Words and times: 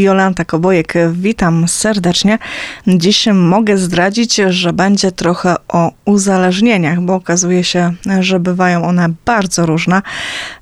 Jolanta 0.00 0.44
Kobojek, 0.44 0.94
witam 1.12 1.68
serdecznie. 1.68 2.38
Dziś 2.86 3.26
mogę 3.32 3.78
zdradzić, 3.78 4.36
że 4.48 4.72
będzie 4.72 5.12
trochę 5.12 5.56
o 5.68 5.92
uzależnieniach, 6.04 7.00
bo 7.00 7.14
okazuje 7.14 7.64
się, 7.64 7.92
że 8.20 8.40
bywają 8.40 8.84
one 8.84 9.08
bardzo 9.24 9.66
różne, 9.66 10.02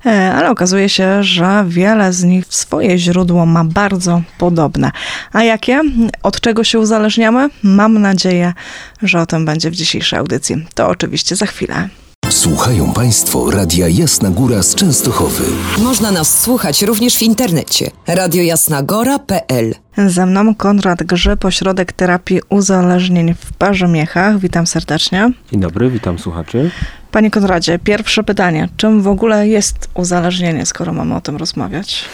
e, 0.05 0.33
ale 0.33 0.49
okazuje 0.49 0.89
się, 0.89 1.23
że 1.23 1.65
wiele 1.67 2.13
z 2.13 2.23
nich 2.23 2.45
swoje 2.49 2.97
źródło 2.97 3.45
ma 3.45 3.63
bardzo 3.63 4.21
podobne. 4.37 4.91
A 5.33 5.43
jakie? 5.43 5.81
Od 6.23 6.41
czego 6.41 6.63
się 6.63 6.79
uzależniamy? 6.79 7.49
Mam 7.63 8.01
nadzieję, 8.01 8.53
że 9.01 9.21
o 9.21 9.25
tym 9.25 9.45
będzie 9.45 9.71
w 9.71 9.75
dzisiejszej 9.75 10.19
audycji. 10.19 10.65
To 10.75 10.87
oczywiście 10.87 11.35
za 11.35 11.45
chwilę. 11.45 11.89
Słuchają 12.31 12.93
Państwo 12.93 13.51
Radia 13.51 13.87
Jasna 13.87 14.29
Góra 14.29 14.63
z 14.63 14.75
Częstochowy. 14.75 15.43
Można 15.77 16.11
nas 16.11 16.41
słuchać 16.41 16.81
również 16.81 17.17
w 17.17 17.21
internecie. 17.21 17.91
radiojasnagora.pl 18.07 19.75
Ze 20.07 20.25
mną 20.25 20.55
Konrad 20.55 21.03
Grzyb, 21.03 21.45
Ośrodek 21.45 21.93
Terapii 21.93 22.41
Uzależnień 22.49 23.33
w 23.33 23.53
Parzymiechach. 23.53 24.39
Witam 24.39 24.67
serdecznie. 24.67 25.31
Dzień 25.51 25.61
dobry, 25.61 25.89
witam 25.89 26.19
słuchaczy. 26.19 26.71
Panie 27.11 27.31
Konradzie, 27.31 27.79
pierwsze 27.79 28.23
pytanie. 28.23 28.69
Czym 28.77 29.01
w 29.01 29.07
ogóle 29.07 29.47
jest 29.47 29.89
uzależnienie, 29.93 30.65
skoro 30.65 30.93
mamy 30.93 31.15
o 31.15 31.21
tym 31.21 31.37
rozmawiać? 31.37 32.05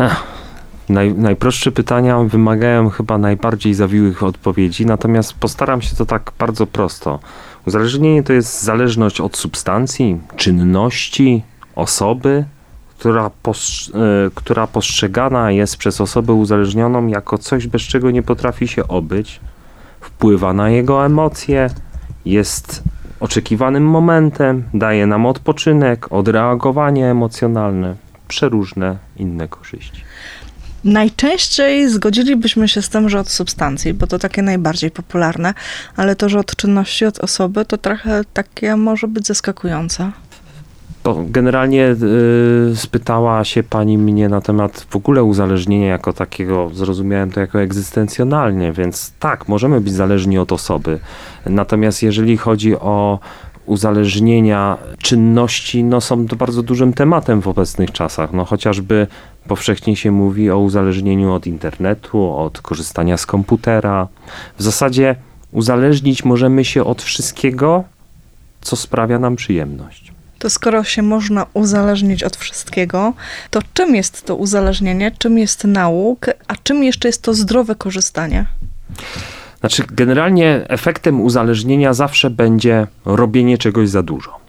Ech, 0.00 0.22
naj, 0.94 1.14
najprostsze 1.14 1.72
pytania 1.72 2.18
wymagają 2.18 2.90
chyba 2.90 3.18
najbardziej 3.18 3.74
zawiłych 3.74 4.22
odpowiedzi, 4.22 4.86
natomiast 4.86 5.32
postaram 5.32 5.82
się 5.82 5.96
to 5.96 6.06
tak 6.06 6.32
bardzo 6.38 6.66
prosto. 6.66 7.18
Uzależnienie 7.66 8.22
to 8.22 8.32
jest 8.32 8.62
zależność 8.62 9.20
od 9.20 9.36
substancji, 9.36 10.20
czynności, 10.36 11.42
osoby, 11.74 12.44
która, 12.98 13.26
e, 13.26 13.30
która 14.34 14.66
postrzegana 14.66 15.50
jest 15.50 15.76
przez 15.76 16.00
osobę 16.00 16.32
uzależnioną 16.32 17.06
jako 17.06 17.38
coś, 17.38 17.66
bez 17.66 17.82
czego 17.82 18.10
nie 18.10 18.22
potrafi 18.22 18.68
się 18.68 18.88
obyć, 18.88 19.40
wpływa 20.00 20.52
na 20.52 20.70
jego 20.70 21.06
emocje, 21.06 21.70
jest 22.24 22.82
oczekiwanym 23.20 23.86
momentem, 23.86 24.64
daje 24.74 25.06
nam 25.06 25.26
odpoczynek, 25.26 26.12
odreagowanie 26.12 27.10
emocjonalne, 27.10 27.94
przeróżne 28.28 28.96
inne 29.16 29.48
korzyści. 29.48 30.02
Najczęściej 30.84 31.88
zgodzilibyśmy 31.88 32.68
się 32.68 32.82
z 32.82 32.88
tym, 32.88 33.08
że 33.08 33.20
od 33.20 33.28
substancji, 33.28 33.94
bo 33.94 34.06
to 34.06 34.18
takie 34.18 34.42
najbardziej 34.42 34.90
popularne, 34.90 35.54
ale 35.96 36.16
to, 36.16 36.28
że 36.28 36.38
od 36.38 36.56
czynności, 36.56 37.06
od 37.06 37.18
osoby, 37.18 37.64
to 37.64 37.78
trochę 37.78 38.24
takie 38.32 38.76
może 38.76 39.08
być 39.08 39.26
zaskakujące. 39.26 40.12
Generalnie 41.26 41.96
y, 42.72 42.76
spytała 42.76 43.44
się 43.44 43.62
pani 43.62 43.98
mnie 43.98 44.28
na 44.28 44.40
temat 44.40 44.86
w 44.90 44.96
ogóle 44.96 45.24
uzależnienia 45.24 45.88
jako 45.88 46.12
takiego, 46.12 46.70
zrozumiałem 46.74 47.30
to 47.30 47.40
jako 47.40 47.60
egzystencjonalnie, 47.60 48.72
więc 48.72 49.12
tak, 49.18 49.48
możemy 49.48 49.80
być 49.80 49.92
zależni 49.92 50.38
od 50.38 50.52
osoby. 50.52 50.98
Natomiast 51.46 52.02
jeżeli 52.02 52.36
chodzi 52.36 52.76
o 52.76 53.18
uzależnienia 53.66 54.78
czynności, 54.98 55.84
no 55.84 56.00
są 56.00 56.26
to 56.26 56.36
bardzo 56.36 56.62
dużym 56.62 56.92
tematem 56.92 57.40
w 57.40 57.48
obecnych 57.48 57.92
czasach. 57.92 58.32
No 58.32 58.44
chociażby 58.44 59.06
powszechnie 59.48 59.96
się 59.96 60.10
mówi 60.10 60.50
o 60.50 60.58
uzależnieniu 60.58 61.32
od 61.32 61.46
internetu, 61.46 62.36
od 62.36 62.60
korzystania 62.60 63.16
z 63.16 63.26
komputera. 63.26 64.08
W 64.58 64.62
zasadzie 64.62 65.16
uzależnić 65.52 66.24
możemy 66.24 66.64
się 66.64 66.84
od 66.84 67.02
wszystkiego, 67.02 67.84
co 68.60 68.76
sprawia 68.76 69.18
nam 69.18 69.36
przyjemność. 69.36 70.12
To 70.38 70.50
skoro 70.50 70.84
się 70.84 71.02
można 71.02 71.46
uzależnić 71.54 72.22
od 72.22 72.36
wszystkiego, 72.36 73.12
to 73.50 73.60
czym 73.74 73.94
jest 73.94 74.26
to 74.26 74.36
uzależnienie, 74.36 75.12
czym 75.18 75.38
jest 75.38 75.64
nauk, 75.64 76.26
a 76.48 76.56
czym 76.62 76.84
jeszcze 76.84 77.08
jest 77.08 77.22
to 77.22 77.34
zdrowe 77.34 77.74
korzystanie? 77.74 78.46
Znaczy, 79.60 79.84
generalnie 79.90 80.64
efektem 80.68 81.20
uzależnienia 81.20 81.94
zawsze 81.94 82.30
będzie 82.30 82.86
robienie 83.04 83.58
czegoś 83.58 83.88
za 83.88 84.02
dużo. 84.02 84.43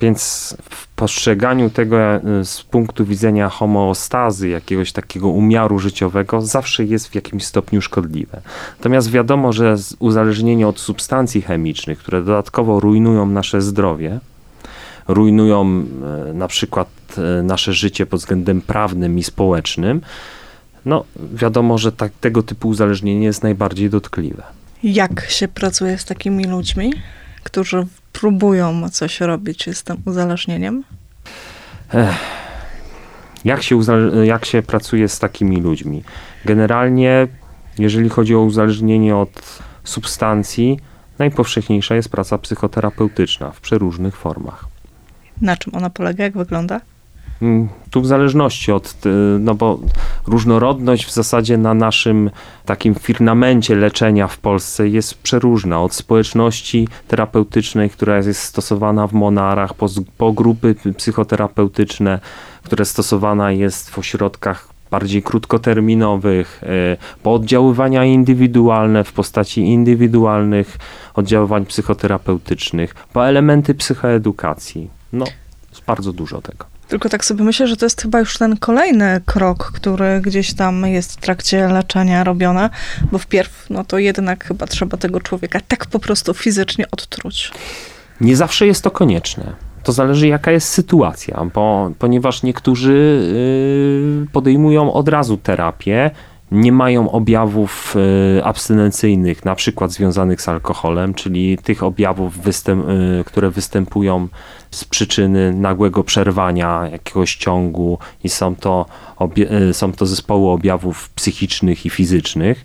Więc 0.00 0.56
w 0.70 0.86
postrzeganiu 0.86 1.70
tego 1.70 1.96
e, 1.98 2.20
z 2.44 2.62
punktu 2.62 3.04
widzenia 3.04 3.48
homeostazy, 3.48 4.48
jakiegoś 4.48 4.92
takiego 4.92 5.28
umiaru 5.28 5.78
życiowego, 5.78 6.42
zawsze 6.42 6.84
jest 6.84 7.08
w 7.08 7.14
jakimś 7.14 7.44
stopniu 7.44 7.82
szkodliwe. 7.82 8.40
Natomiast 8.78 9.10
wiadomo, 9.10 9.52
że 9.52 9.76
uzależnienie 9.98 10.68
od 10.68 10.80
substancji 10.80 11.42
chemicznych, 11.42 11.98
które 11.98 12.22
dodatkowo 12.22 12.80
rujnują 12.80 13.26
nasze 13.26 13.62
zdrowie, 13.62 14.20
rujnują 15.08 15.84
e, 16.30 16.32
na 16.32 16.48
przykład 16.48 16.88
e, 17.18 17.42
nasze 17.42 17.72
życie 17.72 18.06
pod 18.06 18.20
względem 18.20 18.60
prawnym 18.60 19.18
i 19.18 19.22
społecznym, 19.22 20.00
no 20.84 21.04
wiadomo, 21.34 21.78
że 21.78 21.92
tak, 21.92 22.12
tego 22.20 22.42
typu 22.42 22.68
uzależnienie 22.68 23.26
jest 23.26 23.42
najbardziej 23.42 23.90
dotkliwe. 23.90 24.42
Jak 24.82 25.30
się 25.30 25.48
pracuje 25.48 25.98
z 25.98 26.04
takimi 26.04 26.44
ludźmi, 26.44 26.92
którzy 27.42 27.86
próbują 28.12 28.90
coś 28.90 29.20
robić 29.20 29.76
z 29.76 29.82
tym 29.82 29.96
uzależnieniem? 30.06 30.84
Ech. 31.94 32.40
Jak 33.44 33.62
się, 33.62 33.80
jak 34.24 34.44
się 34.44 34.62
pracuje 34.62 35.08
z 35.08 35.18
takimi 35.18 35.60
ludźmi? 35.60 36.02
Generalnie, 36.44 37.28
jeżeli 37.78 38.08
chodzi 38.08 38.34
o 38.34 38.40
uzależnienie 38.40 39.16
od 39.16 39.58
substancji, 39.84 40.78
najpowszechniejsza 41.18 41.94
jest 41.94 42.08
praca 42.08 42.38
psychoterapeutyczna 42.38 43.50
w 43.50 43.60
przeróżnych 43.60 44.16
formach. 44.16 44.64
Na 45.40 45.56
czym 45.56 45.74
ona 45.74 45.90
polega? 45.90 46.24
Jak 46.24 46.36
wygląda? 46.36 46.80
Tu 47.90 48.00
w 48.00 48.06
zależności 48.06 48.72
od, 48.72 48.94
no 49.40 49.54
bo 49.54 49.78
różnorodność 50.26 51.06
w 51.06 51.12
zasadzie 51.12 51.58
na 51.58 51.74
naszym 51.74 52.30
takim 52.64 52.94
firmamencie 52.94 53.74
leczenia 53.74 54.28
w 54.28 54.38
Polsce 54.38 54.88
jest 54.88 55.14
przeróżna. 55.14 55.82
Od 55.82 55.94
społeczności 55.94 56.88
terapeutycznej, 57.08 57.90
która 57.90 58.16
jest 58.16 58.42
stosowana 58.42 59.06
w 59.06 59.12
Monarach, 59.12 59.74
po, 59.74 59.86
po 60.18 60.32
grupy 60.32 60.74
psychoterapeutyczne, 60.96 62.20
które 62.62 62.84
stosowana 62.84 63.52
jest 63.52 63.90
w 63.90 63.98
ośrodkach 63.98 64.68
bardziej 64.90 65.22
krótkoterminowych, 65.22 66.62
po 67.22 67.34
oddziaływania 67.34 68.04
indywidualne 68.04 69.04
w 69.04 69.12
postaci 69.12 69.60
indywidualnych 69.60 70.78
oddziaływań 71.14 71.66
psychoterapeutycznych, 71.66 72.94
po 72.94 73.28
elementy 73.28 73.74
psychoedukacji. 73.74 74.90
No, 75.12 75.24
jest 75.70 75.84
bardzo 75.84 76.12
dużo 76.12 76.42
tego. 76.42 76.64
Tylko 76.90 77.08
tak 77.08 77.24
sobie 77.24 77.44
myślę, 77.44 77.66
że 77.66 77.76
to 77.76 77.86
jest 77.86 78.02
chyba 78.02 78.18
już 78.18 78.38
ten 78.38 78.56
kolejny 78.56 79.20
krok, 79.26 79.72
który 79.72 80.20
gdzieś 80.20 80.54
tam 80.54 80.86
jest 80.86 81.12
w 81.12 81.16
trakcie 81.16 81.68
leczenia 81.68 82.24
robione, 82.24 82.70
bo 83.12 83.18
wpierw, 83.18 83.66
no 83.70 83.84
to 83.84 83.98
jednak 83.98 84.44
chyba 84.44 84.66
trzeba 84.66 84.96
tego 84.96 85.20
człowieka 85.20 85.60
tak 85.68 85.86
po 85.86 85.98
prostu 85.98 86.34
fizycznie 86.34 86.90
odtruć. 86.90 87.52
Nie 88.20 88.36
zawsze 88.36 88.66
jest 88.66 88.84
to 88.84 88.90
konieczne. 88.90 89.52
To 89.82 89.92
zależy, 89.92 90.28
jaka 90.28 90.50
jest 90.50 90.68
sytuacja, 90.68 91.44
bo, 91.54 91.90
ponieważ 91.98 92.42
niektórzy 92.42 93.20
yy, 94.20 94.26
podejmują 94.32 94.92
od 94.92 95.08
razu 95.08 95.36
terapię, 95.36 96.10
nie 96.50 96.72
mają 96.72 97.10
objawów 97.10 97.96
y, 98.38 98.44
abstynencyjnych, 98.44 99.44
na 99.44 99.54
przykład 99.54 99.92
związanych 99.92 100.42
z 100.42 100.48
alkoholem, 100.48 101.14
czyli 101.14 101.58
tych 101.58 101.82
objawów, 101.82 102.38
występ, 102.38 102.88
y, 102.88 103.24
które 103.24 103.50
występują 103.50 104.28
z 104.70 104.84
przyczyny 104.84 105.52
nagłego 105.52 106.04
przerwania 106.04 106.88
jakiegoś 106.92 107.36
ciągu 107.36 107.98
i 108.24 108.28
są 108.28 108.56
to, 108.56 108.86
y, 109.70 109.74
są 109.74 109.92
to 109.92 110.06
zespoły 110.06 110.50
objawów 110.50 111.10
psychicznych 111.10 111.86
i 111.86 111.90
fizycznych 111.90 112.64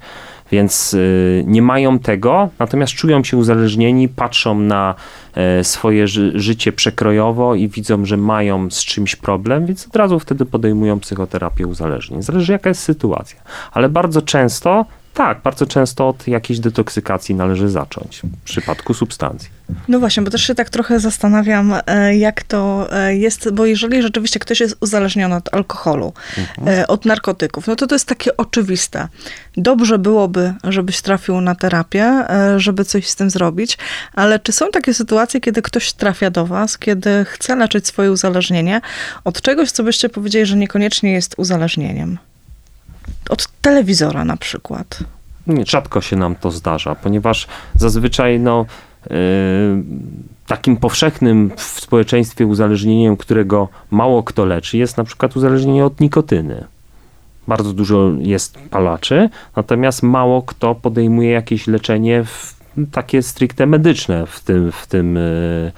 więc 0.52 0.94
y, 0.94 1.44
nie 1.48 1.62
mają 1.62 2.00
tego, 2.00 2.50
natomiast 2.60 2.94
czują 2.94 3.24
się 3.24 3.38
uzależnieni, 3.38 4.10
patrzą 4.10 4.60
na 4.60 4.96
e, 5.36 5.64
swoje 5.64 6.08
życie 6.36 6.72
przekrojowo 6.72 7.56
i 7.56 7.68
widzą, 7.68 8.06
że 8.06 8.18
mają 8.18 8.72
z 8.72 8.86
czymś 8.86 9.16
problem, 9.16 9.66
więc 9.66 9.88
od 9.88 9.96
razu 9.96 10.20
wtedy 10.20 10.46
podejmują 10.46 11.00
psychoterapię 11.00 11.68
uzależnień. 11.68 12.22
Zależy 12.22 12.52
jaka 12.52 12.70
jest 12.70 12.82
sytuacja, 12.82 13.42
ale 13.72 13.90
bardzo 13.90 14.22
często 14.22 14.86
tak, 15.16 15.42
bardzo 15.42 15.66
często 15.66 16.10
od 16.10 16.28
jakiejś 16.28 16.60
detoksykacji 16.60 17.36
należy 17.36 17.70
zacząć 17.70 18.22
w 18.22 18.44
przypadku 18.44 18.94
substancji. 18.94 19.50
No 19.88 20.00
właśnie, 20.00 20.24
bo 20.24 20.32
też 20.32 20.42
się 20.42 20.56
tak 20.56 20.70
trochę 20.70 21.00
zastanawiam, 21.00 21.74
e, 21.88 22.18
jak 22.18 22.44
to 22.44 22.88
e, 22.92 23.16
jest, 23.16 23.52
bo 23.54 23.66
jeżeli 23.66 24.02
rzeczywiście 24.02 24.40
ktoś 24.40 24.60
jest 24.60 24.78
uzależniony 24.80 25.36
od 25.36 25.54
alkoholu, 25.54 26.14
mhm. 26.38 26.80
E, 26.80 26.88
od 26.88 27.06
narkotyków, 27.06 27.68
no 27.68 27.76
to 27.76 27.88
to 27.88 27.96
jest 27.96 28.08
takie 28.08 28.38
oczywiste. 28.38 29.08
Dobrze 29.58 30.00
byłoby, 30.00 30.54
żebyś 30.64 31.02
trafił 31.02 31.42
na 31.42 31.56
terapię, 31.56 32.24
żeby 32.58 32.86
coś 32.86 33.08
z 33.08 33.16
tym 33.16 33.30
zrobić, 33.30 33.78
ale 34.14 34.40
czy 34.40 34.52
są 34.52 34.72
takie 34.72 34.94
sytuacje, 34.94 35.42
kiedy 35.42 35.62
ktoś 35.62 35.94
trafia 35.94 36.30
do 36.30 36.46
was, 36.46 36.78
kiedy 36.78 37.26
chce 37.26 37.56
leczyć 37.56 37.88
swoje 37.88 38.12
uzależnienie 38.12 38.82
od 39.24 39.42
czegoś, 39.42 39.72
co 39.72 39.84
byście 39.84 40.10
powiedzieli, 40.10 40.46
że 40.46 40.58
niekoniecznie 40.58 41.14
jest 41.14 41.36
uzależnieniem? 41.38 42.18
Od 43.30 43.48
telewizora 43.62 44.26
na 44.26 44.38
przykład. 44.38 45.00
Rzadko 45.66 46.02
się 46.02 46.16
nam 46.16 46.36
to 46.36 46.52
zdarza, 46.52 46.96
ponieważ 46.96 47.48
zazwyczaj 47.76 48.40
no, 48.40 48.66
yy, 49.10 49.16
takim 50.48 50.78
powszechnym 50.78 51.52
w 51.58 51.62
społeczeństwie 51.62 52.46
uzależnieniem, 52.46 53.18
którego 53.18 53.70
mało 53.92 54.24
kto 54.24 54.46
leczy, 54.46 54.78
jest 54.78 54.98
na 54.98 55.04
przykład 55.04 55.38
uzależnienie 55.38 55.86
od 55.86 56.00
nikotyny. 56.00 56.64
Bardzo 57.48 57.74
dużo 57.74 58.12
jest 58.20 58.58
palaczy, 58.70 59.30
natomiast 59.56 60.04
mało 60.04 60.42
kto 60.42 60.76
podejmuje 60.76 61.30
jakieś 61.32 61.68
leczenie 61.68 62.24
w, 62.24 62.56
takie 62.92 63.22
stricte 63.22 63.66
medyczne 63.66 64.26
w 64.26 64.40
tym, 64.40 64.72
w 64.72 64.88
tym, 64.88 65.18
e, 65.18 65.22
e, 65.22 65.72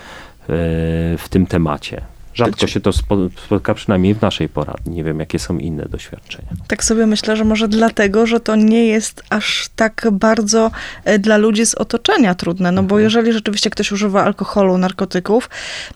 w 1.18 1.26
tym 1.30 1.46
temacie. 1.46 2.02
Rzadko 2.38 2.68
się 2.68 2.80
to 2.80 2.94
spotka, 2.94 3.74
przynajmniej 3.74 4.14
w 4.14 4.22
naszej 4.22 4.50
poradni. 4.50 4.96
Nie 4.96 5.04
wiem, 5.04 5.20
jakie 5.20 5.40
są 5.40 5.58
inne 5.58 5.86
doświadczenia. 5.86 6.50
Tak 6.68 6.84
sobie 6.84 7.06
myślę, 7.06 7.36
że 7.36 7.44
może 7.44 7.68
dlatego, 7.68 8.26
że 8.26 8.40
to 8.40 8.56
nie 8.56 8.86
jest 8.86 9.24
aż 9.30 9.70
tak 9.76 10.08
bardzo 10.12 10.72
e, 11.06 11.20
dla 11.20 11.38
ludzi 11.38 11.66
z 11.66 11.76
otoczenia 11.76 12.36
trudne. 12.36 12.72
No 12.72 12.84
bo 12.84 12.96
mhm. 12.96 13.04
jeżeli 13.04 13.34
rzeczywiście 13.34 13.70
ktoś 13.70 13.92
używa 13.92 14.24
alkoholu, 14.24 14.78
narkotyków, 14.78 15.50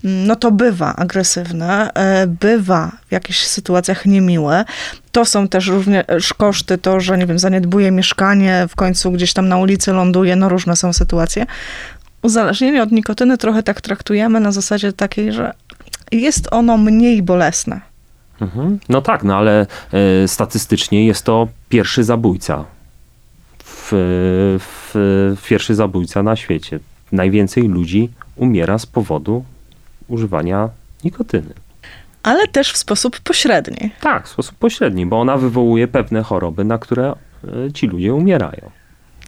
mm, 0.04 0.28
no 0.28 0.36
to 0.36 0.52
bywa 0.52 0.96
agresywne, 0.96 1.94
e, 1.94 2.28
bywa 2.28 2.92
w 3.08 3.12
jakichś 3.12 3.40
sytuacjach 3.40 4.06
niemiłe. 4.06 4.66
To 5.12 5.26
są 5.26 5.48
też 5.48 5.68
również 5.68 6.34
koszty, 6.38 6.78
to, 6.78 7.00
że 7.00 7.18
nie 7.18 7.26
wiem, 7.26 7.40
zaniedbuje 7.40 7.92
mieszkanie, 7.92 8.66
w 8.70 8.76
końcu 8.76 9.12
gdzieś 9.12 9.34
tam 9.34 9.48
na 9.48 9.58
ulicy 9.58 9.92
ląduje, 9.92 10.36
no 10.36 10.50
różne 10.50 10.76
są 10.76 10.94
sytuacje 10.94 11.46
uzależnienie 12.22 12.84
od 12.84 12.92
nikotyny 12.92 13.38
trochę 13.38 13.64
tak 13.64 13.82
traktujemy 13.82 14.40
na 14.40 14.52
zasadzie 14.52 14.94
takiej, 14.94 15.34
że 15.34 15.54
jest 16.12 16.48
ono 16.52 16.78
mniej 16.78 17.24
bolesne. 17.24 17.82
Mhm. 18.42 18.80
No 18.90 19.02
tak, 19.02 19.24
no 19.24 19.38
ale 19.38 19.68
y, 20.24 20.28
statystycznie 20.28 21.06
jest 21.06 21.26
to 21.26 21.48
pierwszy 21.70 22.04
zabójca. 22.04 22.66
W, 23.64 23.90
w, 24.60 25.38
pierwszy 25.50 25.76
zabójca 25.76 26.24
na 26.24 26.36
świecie. 26.36 26.80
Najwięcej 27.12 27.68
ludzi 27.68 28.10
umiera 28.36 28.80
z 28.80 28.86
powodu 28.86 29.44
używania 30.08 30.70
nikotyny. 31.04 31.54
Ale 32.24 32.48
też 32.48 32.74
w 32.74 32.78
sposób 32.78 33.20
pośredni. 33.20 33.92
Tak, 34.02 34.28
w 34.28 34.30
sposób 34.30 34.56
pośredni, 34.56 35.06
bo 35.06 35.22
ona 35.22 35.38
wywołuje 35.38 35.88
pewne 35.88 36.24
choroby, 36.24 36.64
na 36.64 36.78
które 36.78 37.14
e, 37.68 37.72
ci 37.74 37.88
ludzie 37.88 38.14
umierają. 38.14 38.72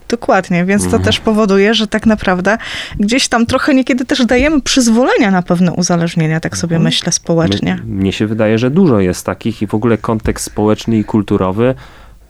Dokładnie, 0.08 0.64
więc 0.64 0.82
to 0.82 0.86
mhm. 0.86 1.02
też 1.02 1.20
powoduje, 1.20 1.74
że 1.74 1.86
tak 1.86 2.06
naprawdę 2.06 2.58
gdzieś 3.00 3.28
tam 3.28 3.46
trochę 3.46 3.74
niekiedy 3.74 4.04
też 4.04 4.26
dajemy 4.26 4.60
przyzwolenia 4.60 5.30
na 5.30 5.42
pewne 5.42 5.72
uzależnienia, 5.72 6.40
tak 6.40 6.56
sobie 6.56 6.76
mhm. 6.76 6.84
myślę, 6.84 7.12
społecznie. 7.12 7.78
Mnie 7.84 8.12
się 8.12 8.26
wydaje, 8.26 8.58
że 8.58 8.70
dużo 8.70 9.00
jest 9.00 9.26
takich 9.26 9.62
i 9.62 9.66
w 9.66 9.74
ogóle 9.74 9.98
kontekst 9.98 10.46
społeczny 10.46 10.96
i 10.96 11.04
kulturowy 11.04 11.74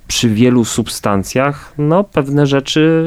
przy 0.08 0.30
wielu 0.30 0.64
substancjach, 0.64 1.72
no 1.78 2.04
pewne 2.04 2.46
rzeczy 2.46 3.04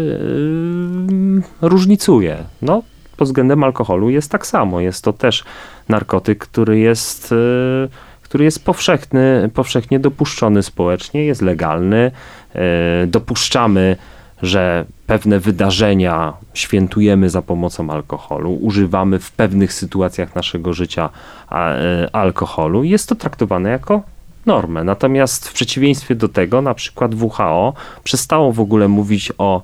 yy, 1.62 1.70
różnicuje. 1.70 2.38
No, 2.62 2.84
pod 3.18 3.28
względem 3.28 3.63
alkoholu 3.63 4.10
jest 4.10 4.31
tak 4.31 4.48
samo. 4.48 4.80
Jest 4.80 5.04
to 5.04 5.13
też 5.13 5.44
narkotyk, 5.90 6.40
który 6.40 6.80
jest, 6.80 7.31
yy, 7.31 7.90
który 8.22 8.44
jest 8.44 8.66
powszechny, 8.66 9.50
powszechnie 9.54 10.00
dopuszczony 10.00 10.63
społecznie, 10.63 11.25
jest 11.25 11.42
legalny. 11.42 12.12
Yy, 12.56 12.62
dopuszczamy 13.08 13.96
że 14.42 14.86
pewne 15.07 15.39
wydarzenia 15.39 16.34
świętujemy 16.54 17.30
za 17.30 17.42
pomocą 17.42 17.89
alkoholu, 17.89 18.54
używamy 18.54 19.19
w 19.19 19.31
pewnych 19.31 19.74
sytuacjach 19.74 20.36
naszego 20.36 20.74
życia 20.74 21.10
e, 21.51 22.10
alkoholu, 22.13 22.84
jest 22.84 23.10
to 23.10 23.16
traktowane 23.16 23.69
jako 23.69 24.01
normę. 24.45 24.84
Natomiast 24.84 25.48
w 25.48 25.54
przeciwieństwie 25.54 26.16
do 26.16 26.30
tego, 26.30 26.62
na 26.62 26.74
przykład 26.74 27.12
WHO 27.22 27.74
przestało 28.04 28.51
w 28.51 28.60
ogóle 28.60 28.88
mówić 28.88 29.31
o 29.38 29.62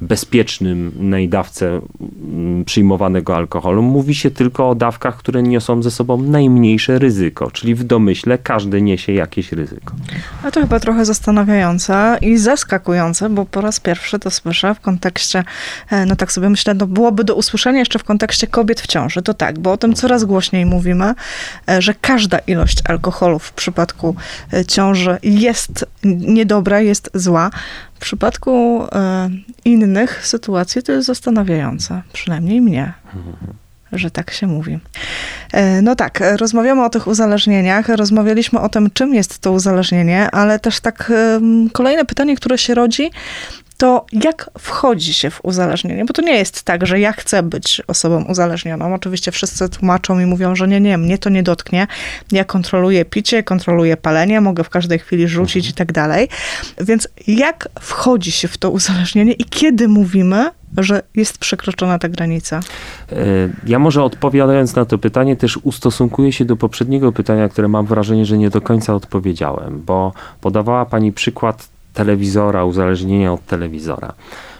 bezpiecznym 0.00 0.92
dawce 1.28 1.80
mm, 2.20 2.64
przyjmowanego 2.64 3.36
alkoholu. 3.36 3.82
Mówi 3.82 4.14
się 4.14 4.30
tylko 4.30 4.70
o 4.70 4.74
dawkach, 4.74 5.16
które 5.16 5.42
niosą 5.42 5.82
ze 5.82 5.90
sobą 5.90 6.22
najmniejsze 6.22 6.98
ryzyko, 6.98 7.50
czyli 7.50 7.74
w 7.74 7.84
domyśle 7.84 8.38
każdy 8.38 8.82
niesie 8.82 9.12
jakieś 9.12 9.52
ryzyko. 9.52 9.94
A 10.42 10.50
to 10.50 10.60
chyba 10.60 10.80
trochę 10.80 11.04
zastanawiające 11.04 12.18
i 12.22 12.38
zaskakujące, 12.38 13.30
bo 13.30 13.44
po 13.44 13.60
raz 13.60 13.80
pierwszy 13.80 14.18
to 14.18 14.30
słyszę 14.30 14.74
w 14.74 14.80
kontekście, 14.80 15.44
e, 15.90 16.06
no 16.06 16.16
tak 16.16 16.32
sobie 16.32 16.50
myślę, 16.50 16.74
no 16.74 16.86
byłoby 16.86 17.24
do 17.24 17.34
usłyszenia 17.34 17.78
jeszcze 17.78 17.98
w 17.98 18.04
kontekście 18.04 18.46
kobiet 18.46 18.80
w 18.80 18.86
ciąży. 18.86 19.22
To 19.22 19.34
tak, 19.34 19.58
bo 19.58 19.72
o 19.72 19.76
tym 19.76 19.94
coraz 19.94 20.24
głośniej 20.24 20.66
mówimy, 20.66 21.14
e, 21.68 21.82
że 21.82 21.94
każda 21.94 22.38
ilość 22.38 22.78
alkoholu 22.88 23.38
w 23.38 23.52
przypadku 23.52 24.16
e, 24.52 24.64
ciąży 24.64 25.18
jest 25.22 25.86
niedobra, 26.04 26.80
jest 26.80 27.10
zła. 27.14 27.50
W 27.98 28.00
przypadku 28.00 28.84
e, 28.92 29.30
innych 29.64 30.26
sytuacji 30.26 30.82
to 30.82 30.92
jest 30.92 31.06
zastanawiające, 31.06 32.02
przynajmniej 32.12 32.60
mnie. 32.60 32.92
że 33.92 34.10
tak 34.10 34.30
się 34.30 34.46
mówi. 34.46 34.78
E, 35.52 35.82
no 35.82 35.96
tak, 35.96 36.22
rozmawiamy 36.36 36.84
o 36.84 36.90
tych 36.90 37.06
uzależnieniach, 37.06 37.88
rozmawialiśmy 37.88 38.60
o 38.60 38.68
tym, 38.68 38.90
czym 38.90 39.14
jest 39.14 39.38
to 39.38 39.52
uzależnienie, 39.52 40.30
ale 40.30 40.58
też 40.58 40.80
tak 40.80 41.12
kolejne 41.72 42.04
pytanie, 42.04 42.36
które 42.36 42.58
się 42.58 42.74
rodzi, 42.74 43.10
to 43.78 44.06
jak 44.12 44.50
wchodzi 44.58 45.14
się 45.14 45.30
w 45.30 45.40
uzależnienie? 45.42 46.04
Bo 46.04 46.12
to 46.12 46.22
nie 46.22 46.36
jest 46.36 46.62
tak, 46.62 46.86
że 46.86 47.00
ja 47.00 47.12
chcę 47.12 47.42
być 47.42 47.82
osobą 47.86 48.24
uzależnioną. 48.24 48.94
Oczywiście 48.94 49.32
wszyscy 49.32 49.68
tłumaczą 49.68 50.20
i 50.20 50.26
mówią, 50.26 50.56
że 50.56 50.68
nie, 50.68 50.80
nie, 50.80 50.98
mnie 50.98 51.18
to 51.18 51.30
nie 51.30 51.42
dotknie. 51.42 51.86
Ja 52.32 52.44
kontroluję 52.44 53.04
picie, 53.04 53.42
kontroluję 53.42 53.96
palenie, 53.96 54.40
mogę 54.40 54.64
w 54.64 54.70
każdej 54.70 54.98
chwili 54.98 55.28
rzucić 55.28 55.64
mhm. 55.64 55.70
i 55.70 55.74
tak 55.74 55.92
dalej. 55.92 56.28
Więc 56.80 57.08
jak 57.26 57.68
wchodzi 57.80 58.32
się 58.32 58.48
w 58.48 58.58
to 58.58 58.70
uzależnienie 58.70 59.32
i 59.32 59.44
kiedy 59.44 59.88
mówimy, 59.88 60.50
że 60.76 61.02
jest 61.14 61.38
przekroczona 61.38 61.98
ta 61.98 62.08
granica? 62.08 62.60
E, 63.12 63.16
ja 63.66 63.78
może 63.78 64.02
odpowiadając 64.02 64.76
na 64.76 64.84
to 64.84 64.98
pytanie, 64.98 65.36
też 65.36 65.56
ustosunkuję 65.62 66.32
się 66.32 66.44
do 66.44 66.56
poprzedniego 66.56 67.12
pytania, 67.12 67.48
które 67.48 67.68
mam 67.68 67.86
wrażenie, 67.86 68.26
że 68.26 68.38
nie 68.38 68.50
do 68.50 68.60
końca 68.60 68.94
odpowiedziałem, 68.94 69.82
bo 69.86 70.12
podawała 70.40 70.86
Pani 70.86 71.12
przykład 71.12 71.68
telewizora, 71.94 72.64
uzależnienia 72.64 73.32
od 73.32 73.46
telewizora. 73.46 74.12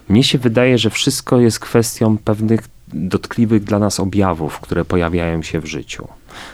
Mnie 0.09 0.25
się 0.25 0.39
wydaje, 0.39 0.79
że 0.79 0.91
wszystko 0.91 1.41
jest 1.41 1.61
kwestią 1.61 2.19
pewnych 2.19 2.61
dotkliwych 2.93 3.65
dla 3.65 3.79
nas 3.79 4.01
objawów, 4.01 4.61
które 4.61 4.85
pojawiają 4.85 5.43
się 5.43 5.61
w 5.61 5.67
życiu. 5.67 6.09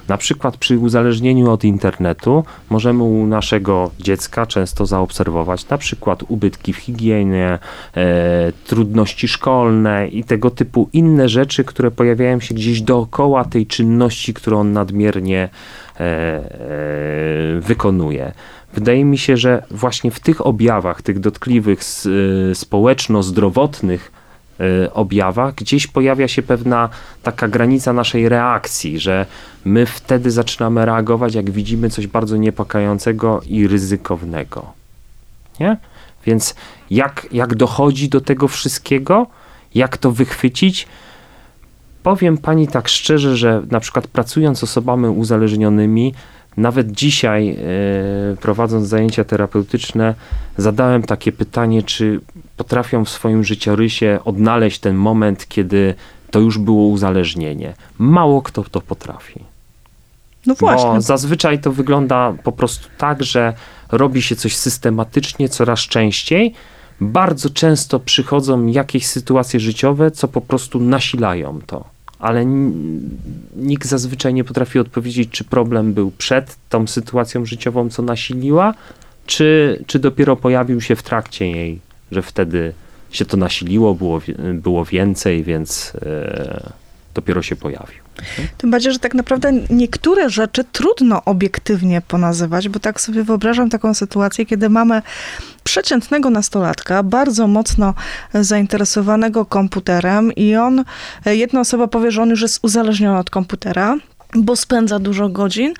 Na 0.08 0.16
przykład 0.16 0.56
przy 0.56 0.78
uzależnieniu 0.78 1.50
od 1.50 1.64
internetu 1.64 2.44
możemy 2.70 3.02
u 3.02 3.26
naszego 3.26 3.90
dziecka 3.98 4.46
często 4.46 4.86
zaobserwować 4.86 5.68
na 5.68 5.78
przykład 5.78 6.22
ubytki 6.28 6.72
w 6.72 6.76
higienie, 6.76 7.58
e, 7.96 8.52
trudności 8.66 9.28
szkolne 9.28 10.08
i 10.08 10.24
tego 10.24 10.50
typu 10.50 10.88
inne 10.92 11.28
rzeczy, 11.28 11.64
które 11.64 11.90
pojawiają 11.90 12.40
się 12.40 12.54
gdzieś 12.54 12.82
dookoła 12.82 13.44
tej 13.44 13.66
czynności, 13.66 14.34
którą 14.34 14.60
on 14.60 14.72
nadmiernie 14.72 15.48
e, 15.96 16.00
e, 16.00 17.60
wykonuje. 17.60 18.32
Wydaje 18.74 19.04
mi 19.04 19.18
się, 19.18 19.36
że 19.36 19.62
właśnie 19.70 20.10
w 20.10 20.20
tych 20.20 20.46
objawach, 20.46 21.02
tych 21.02 21.20
dotkliwych 21.20 21.80
y, 22.50 22.54
społeczno-zdrowotnych 22.54 24.12
y, 24.60 24.92
objawach, 24.92 25.54
gdzieś 25.54 25.86
pojawia 25.86 26.28
się 26.28 26.42
pewna 26.42 26.88
taka 27.22 27.48
granica 27.48 27.92
naszej 27.92 28.28
reakcji, 28.28 28.98
że 28.98 29.26
my 29.64 29.86
wtedy 29.86 30.30
zaczynamy 30.30 30.86
reagować, 30.86 31.34
jak 31.34 31.50
widzimy 31.50 31.90
coś 31.90 32.06
bardzo 32.06 32.36
niepokającego 32.36 33.40
i 33.46 33.68
ryzykownego. 33.68 34.72
Nie? 35.60 35.76
Więc 36.26 36.54
jak, 36.90 37.26
jak 37.32 37.54
dochodzi 37.54 38.08
do 38.08 38.20
tego 38.20 38.48
wszystkiego, 38.48 39.26
jak 39.74 39.96
to 39.96 40.10
wychwycić? 40.10 40.86
Powiem 42.02 42.38
pani 42.38 42.68
tak 42.68 42.88
szczerze, 42.88 43.36
że 43.36 43.62
na 43.70 43.80
przykład 43.80 44.06
pracując 44.06 44.58
z 44.58 44.62
osobami 44.62 45.06
uzależnionymi, 45.06 46.14
nawet 46.56 46.92
dzisiaj, 46.92 47.50
e, 47.50 47.56
prowadząc 48.36 48.88
zajęcia 48.88 49.24
terapeutyczne, 49.24 50.14
zadałem 50.56 51.02
takie 51.02 51.32
pytanie, 51.32 51.82
czy 51.82 52.20
potrafią 52.56 53.04
w 53.04 53.08
swoim 53.08 53.44
życiorysie 53.44 54.18
odnaleźć 54.24 54.78
ten 54.78 54.96
moment, 54.96 55.48
kiedy 55.48 55.94
to 56.30 56.40
już 56.40 56.58
było 56.58 56.86
uzależnienie. 56.86 57.74
Mało 57.98 58.42
kto 58.42 58.64
to 58.64 58.80
potrafi. 58.80 59.40
No 60.46 60.54
właśnie. 60.54 60.90
Bo 60.90 61.00
zazwyczaj 61.00 61.58
to 61.58 61.72
wygląda 61.72 62.34
po 62.44 62.52
prostu 62.52 62.88
tak, 62.98 63.22
że 63.22 63.52
robi 63.92 64.22
się 64.22 64.36
coś 64.36 64.56
systematycznie, 64.56 65.48
coraz 65.48 65.80
częściej. 65.80 66.54
Bardzo 67.00 67.50
często 67.50 68.00
przychodzą 68.00 68.66
jakieś 68.66 69.06
sytuacje 69.06 69.60
życiowe, 69.60 70.10
co 70.10 70.28
po 70.28 70.40
prostu 70.40 70.80
nasilają 70.80 71.60
to 71.66 71.93
ale 72.24 72.44
nikt 73.56 73.88
zazwyczaj 73.88 74.34
nie 74.34 74.44
potrafi 74.44 74.78
odpowiedzieć, 74.78 75.30
czy 75.30 75.44
problem 75.44 75.92
był 75.92 76.10
przed 76.10 76.56
tą 76.68 76.86
sytuacją 76.86 77.46
życiową, 77.46 77.90
co 77.90 78.02
nasiliła, 78.02 78.74
czy, 79.26 79.78
czy 79.86 79.98
dopiero 79.98 80.36
pojawił 80.36 80.80
się 80.80 80.96
w 80.96 81.02
trakcie 81.02 81.50
jej, 81.50 81.80
że 82.12 82.22
wtedy 82.22 82.72
się 83.10 83.24
to 83.24 83.36
nasiliło, 83.36 83.94
było, 83.94 84.20
było 84.54 84.84
więcej, 84.84 85.44
więc 85.44 85.92
e, 86.02 86.70
dopiero 87.14 87.42
się 87.42 87.56
pojawił. 87.56 88.03
Tym 88.58 88.70
bardziej, 88.70 88.92
że 88.92 88.98
tak 88.98 89.14
naprawdę 89.14 89.52
niektóre 89.70 90.30
rzeczy 90.30 90.64
trudno 90.72 91.24
obiektywnie 91.24 92.00
ponazywać, 92.00 92.68
bo 92.68 92.80
tak 92.80 93.00
sobie 93.00 93.22
wyobrażam 93.22 93.70
taką 93.70 93.94
sytuację, 93.94 94.46
kiedy 94.46 94.68
mamy 94.68 95.02
przeciętnego 95.64 96.30
nastolatka, 96.30 97.02
bardzo 97.02 97.46
mocno 97.46 97.94
zainteresowanego 98.34 99.44
komputerem 99.44 100.32
i 100.32 100.56
on, 100.56 100.84
jedna 101.26 101.60
osoba 101.60 101.86
powie, 101.86 102.10
że 102.10 102.22
on 102.22 102.30
już 102.30 102.42
jest 102.42 102.58
uzależniony 102.62 103.18
od 103.18 103.30
komputera, 103.30 103.96
bo 104.34 104.56
spędza 104.56 104.98
dużo 104.98 105.28
godzin, 105.28 105.74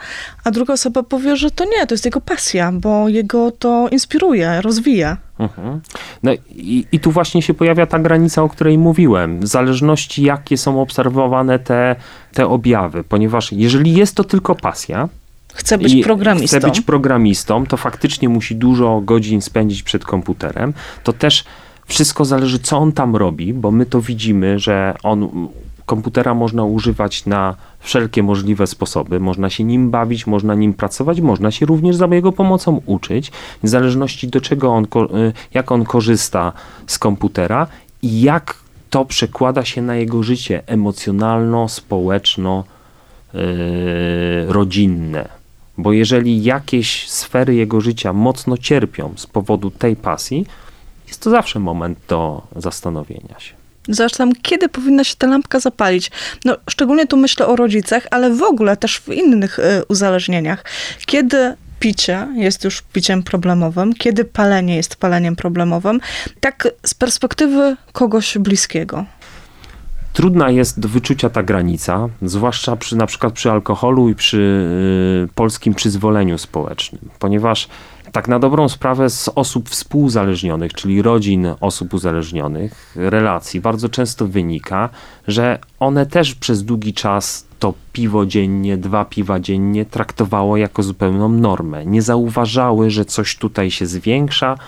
a 0.44 0.50
druga 0.50 0.74
osoba 0.74 1.02
powie, 1.02 1.36
że 1.36 1.50
to 1.50 1.64
nie, 1.64 1.86
to 1.86 1.94
jest 1.94 2.04
jego 2.04 2.20
pasja, 2.20 2.72
bo 2.72 3.08
jego 3.08 3.50
to 3.50 3.88
inspiruje, 3.90 4.60
rozwija. 4.60 5.16
Mhm. 5.38 5.80
No 6.22 6.32
i, 6.50 6.86
i 6.92 7.00
tu 7.00 7.10
właśnie 7.10 7.42
się 7.42 7.54
pojawia 7.54 7.86
ta 7.86 7.98
granica, 7.98 8.42
o 8.42 8.48
której 8.48 8.78
mówiłem, 8.78 9.40
w 9.40 9.46
zależności 9.46 10.22
jakie 10.22 10.56
są 10.56 10.80
obserwowane 10.80 11.58
te, 11.58 11.96
te 12.32 12.46
objawy, 12.46 13.04
ponieważ 13.04 13.52
jeżeli 13.52 13.94
jest 13.94 14.14
to 14.14 14.24
tylko 14.24 14.54
pasja, 14.54 15.08
Chce 15.54 15.78
być 15.78 16.04
programistą. 16.04 16.58
Chce 16.58 16.68
być 16.68 16.80
programistą, 16.80 17.66
to 17.66 17.76
faktycznie 17.76 18.28
musi 18.28 18.56
dużo 18.56 19.00
godzin 19.00 19.42
spędzić 19.42 19.82
przed 19.82 20.04
komputerem. 20.04 20.74
To 21.04 21.12
też 21.12 21.44
wszystko 21.86 22.24
zależy, 22.24 22.58
co 22.58 22.78
on 22.78 22.92
tam 22.92 23.16
robi, 23.16 23.52
bo 23.52 23.70
my 23.70 23.86
to 23.86 24.00
widzimy, 24.00 24.58
że 24.58 24.94
on 25.02 25.48
komputera 25.86 26.34
można 26.34 26.64
używać 26.64 27.26
na 27.26 27.54
wszelkie 27.84 28.22
możliwe 28.22 28.66
sposoby. 28.66 29.20
Można 29.20 29.50
się 29.50 29.64
nim 29.64 29.90
bawić, 29.90 30.26
można 30.26 30.54
nim 30.54 30.74
pracować, 30.74 31.20
można 31.20 31.50
się 31.50 31.66
również 31.66 31.96
za 31.96 32.06
jego 32.06 32.32
pomocą 32.32 32.80
uczyć, 32.86 33.32
w 33.62 33.68
zależności 33.68 34.28
do 34.28 34.40
czego 34.40 34.68
on, 34.68 34.84
y, 34.84 35.32
jak 35.54 35.72
on 35.72 35.84
korzysta 35.84 36.52
z 36.86 36.98
komputera 36.98 37.66
i 38.02 38.22
jak 38.22 38.56
to 38.90 39.04
przekłada 39.04 39.64
się 39.64 39.82
na 39.82 39.96
jego 39.96 40.22
życie 40.22 40.62
emocjonalno, 40.66 41.68
społeczno, 41.68 42.64
yy, 43.34 43.40
rodzinne. 44.48 45.28
Bo 45.78 45.92
jeżeli 45.92 46.44
jakieś 46.44 47.10
sfery 47.10 47.54
jego 47.54 47.80
życia 47.80 48.12
mocno 48.12 48.58
cierpią 48.58 49.12
z 49.16 49.26
powodu 49.26 49.70
tej 49.70 49.96
pasji, 49.96 50.46
jest 51.08 51.22
to 51.22 51.30
zawsze 51.30 51.58
moment 51.58 51.98
do 52.08 52.42
zastanowienia 52.56 53.40
się. 53.40 53.63
Zresztą, 53.88 54.30
kiedy 54.42 54.68
powinna 54.68 55.04
się 55.04 55.16
ta 55.16 55.26
lampka 55.26 55.60
zapalić? 55.60 56.10
No, 56.44 56.56
szczególnie 56.70 57.06
tu 57.06 57.16
myślę 57.16 57.46
o 57.46 57.56
rodzicach, 57.56 58.06
ale 58.10 58.30
w 58.30 58.42
ogóle 58.42 58.76
też 58.76 58.98
w 58.98 59.08
innych 59.08 59.58
y, 59.58 59.62
uzależnieniach. 59.88 60.64
Kiedy 61.06 61.56
picie 61.80 62.28
jest 62.34 62.64
już 62.64 62.82
piciem 62.82 63.22
problemowym, 63.22 63.94
kiedy 63.94 64.24
palenie 64.24 64.76
jest 64.76 64.96
paleniem 64.96 65.36
problemowym, 65.36 66.00
tak 66.40 66.68
z 66.86 66.94
perspektywy 66.94 67.76
kogoś 67.92 68.38
bliskiego. 68.38 69.04
Trudna 70.12 70.50
jest 70.50 70.80
do 70.80 70.88
wyczucia 70.88 71.30
ta 71.30 71.42
granica, 71.42 72.08
zwłaszcza 72.22 72.76
przy, 72.76 72.96
na 72.96 73.06
przykład 73.06 73.32
przy 73.32 73.50
alkoholu 73.50 74.08
i 74.08 74.14
przy 74.14 74.38
y, 75.24 75.34
polskim 75.34 75.74
przyzwoleniu 75.74 76.38
społecznym, 76.38 77.10
ponieważ 77.18 77.68
tak 78.14 78.28
na 78.28 78.38
dobrą 78.38 78.68
sprawę 78.68 79.10
z 79.10 79.30
osób 79.34 79.68
współzależnionych, 79.68 80.74
czyli 80.74 81.02
rodzin 81.02 81.46
osób 81.60 81.94
uzależnionych, 81.94 82.92
relacji, 82.96 83.60
bardzo 83.60 83.88
często 83.88 84.26
wynika, 84.26 84.88
że 85.28 85.58
one 85.80 86.06
też 86.06 86.34
przez 86.34 86.64
długi 86.64 86.92
czas 86.92 87.46
to 87.58 87.74
piwo 87.92 88.26
dziennie, 88.26 88.76
dwa 88.76 89.04
piwa 89.04 89.40
dziennie 89.40 89.84
traktowało 89.84 90.56
jako 90.56 90.82
zupełną 90.82 91.28
normę. 91.28 91.86
Nie 91.86 92.02
zauważały, 92.02 92.90
że 92.90 93.04
coś 93.04 93.36
tutaj 93.36 93.70
się 93.70 93.86
zwiększa, 93.86 94.58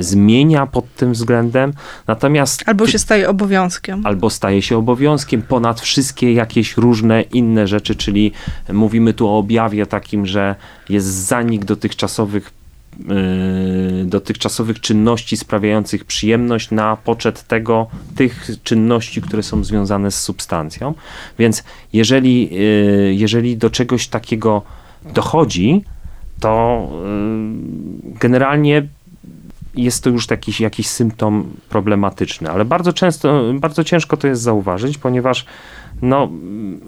zmienia 0.00 0.66
pod 0.66 0.94
tym 0.94 1.12
względem. 1.12 1.72
Natomiast. 2.06 2.62
Albo 2.66 2.86
się 2.86 2.98
staje 2.98 3.28
obowiązkiem. 3.28 4.06
Albo 4.06 4.30
staje 4.30 4.62
się 4.62 4.78
obowiązkiem 4.78 5.42
ponad 5.42 5.80
wszystkie 5.80 6.32
jakieś 6.32 6.76
różne 6.76 7.22
inne 7.22 7.66
rzeczy, 7.66 7.94
czyli 7.94 8.32
mówimy 8.72 9.14
tu 9.14 9.28
o 9.28 9.38
objawie 9.38 9.86
takim, 9.86 10.26
że 10.26 10.54
jest 10.88 11.06
zanik 11.06 11.64
dotychczasowych 11.64 12.50
yy, 12.98 14.04
dotychczasowych 14.04 14.80
czynności 14.80 15.36
sprawiających 15.36 16.04
przyjemność 16.04 16.70
na 16.70 16.96
poczet 16.96 17.46
tego, 17.46 17.86
tych 18.16 18.50
czynności, 18.62 19.22
które 19.22 19.42
są 19.42 19.64
związane 19.64 20.10
z 20.10 20.22
substancją. 20.22 20.94
Więc 21.38 21.64
jeżeli, 21.92 22.54
yy, 22.54 23.14
jeżeli 23.14 23.56
do 23.56 23.70
czegoś 23.70 24.08
takiego 24.08 24.62
dochodzi, 25.14 25.84
to 26.40 26.88
generalnie 28.20 28.88
jest 29.74 30.04
to 30.04 30.10
już 30.10 30.30
jakiś, 30.30 30.60
jakiś 30.60 30.88
symptom 30.88 31.52
problematyczny, 31.68 32.50
ale 32.50 32.64
bardzo 32.64 32.92
często, 32.92 33.52
bardzo 33.54 33.84
ciężko 33.84 34.16
to 34.16 34.28
jest 34.28 34.42
zauważyć, 34.42 34.98
ponieważ 34.98 35.46
no, 36.02 36.28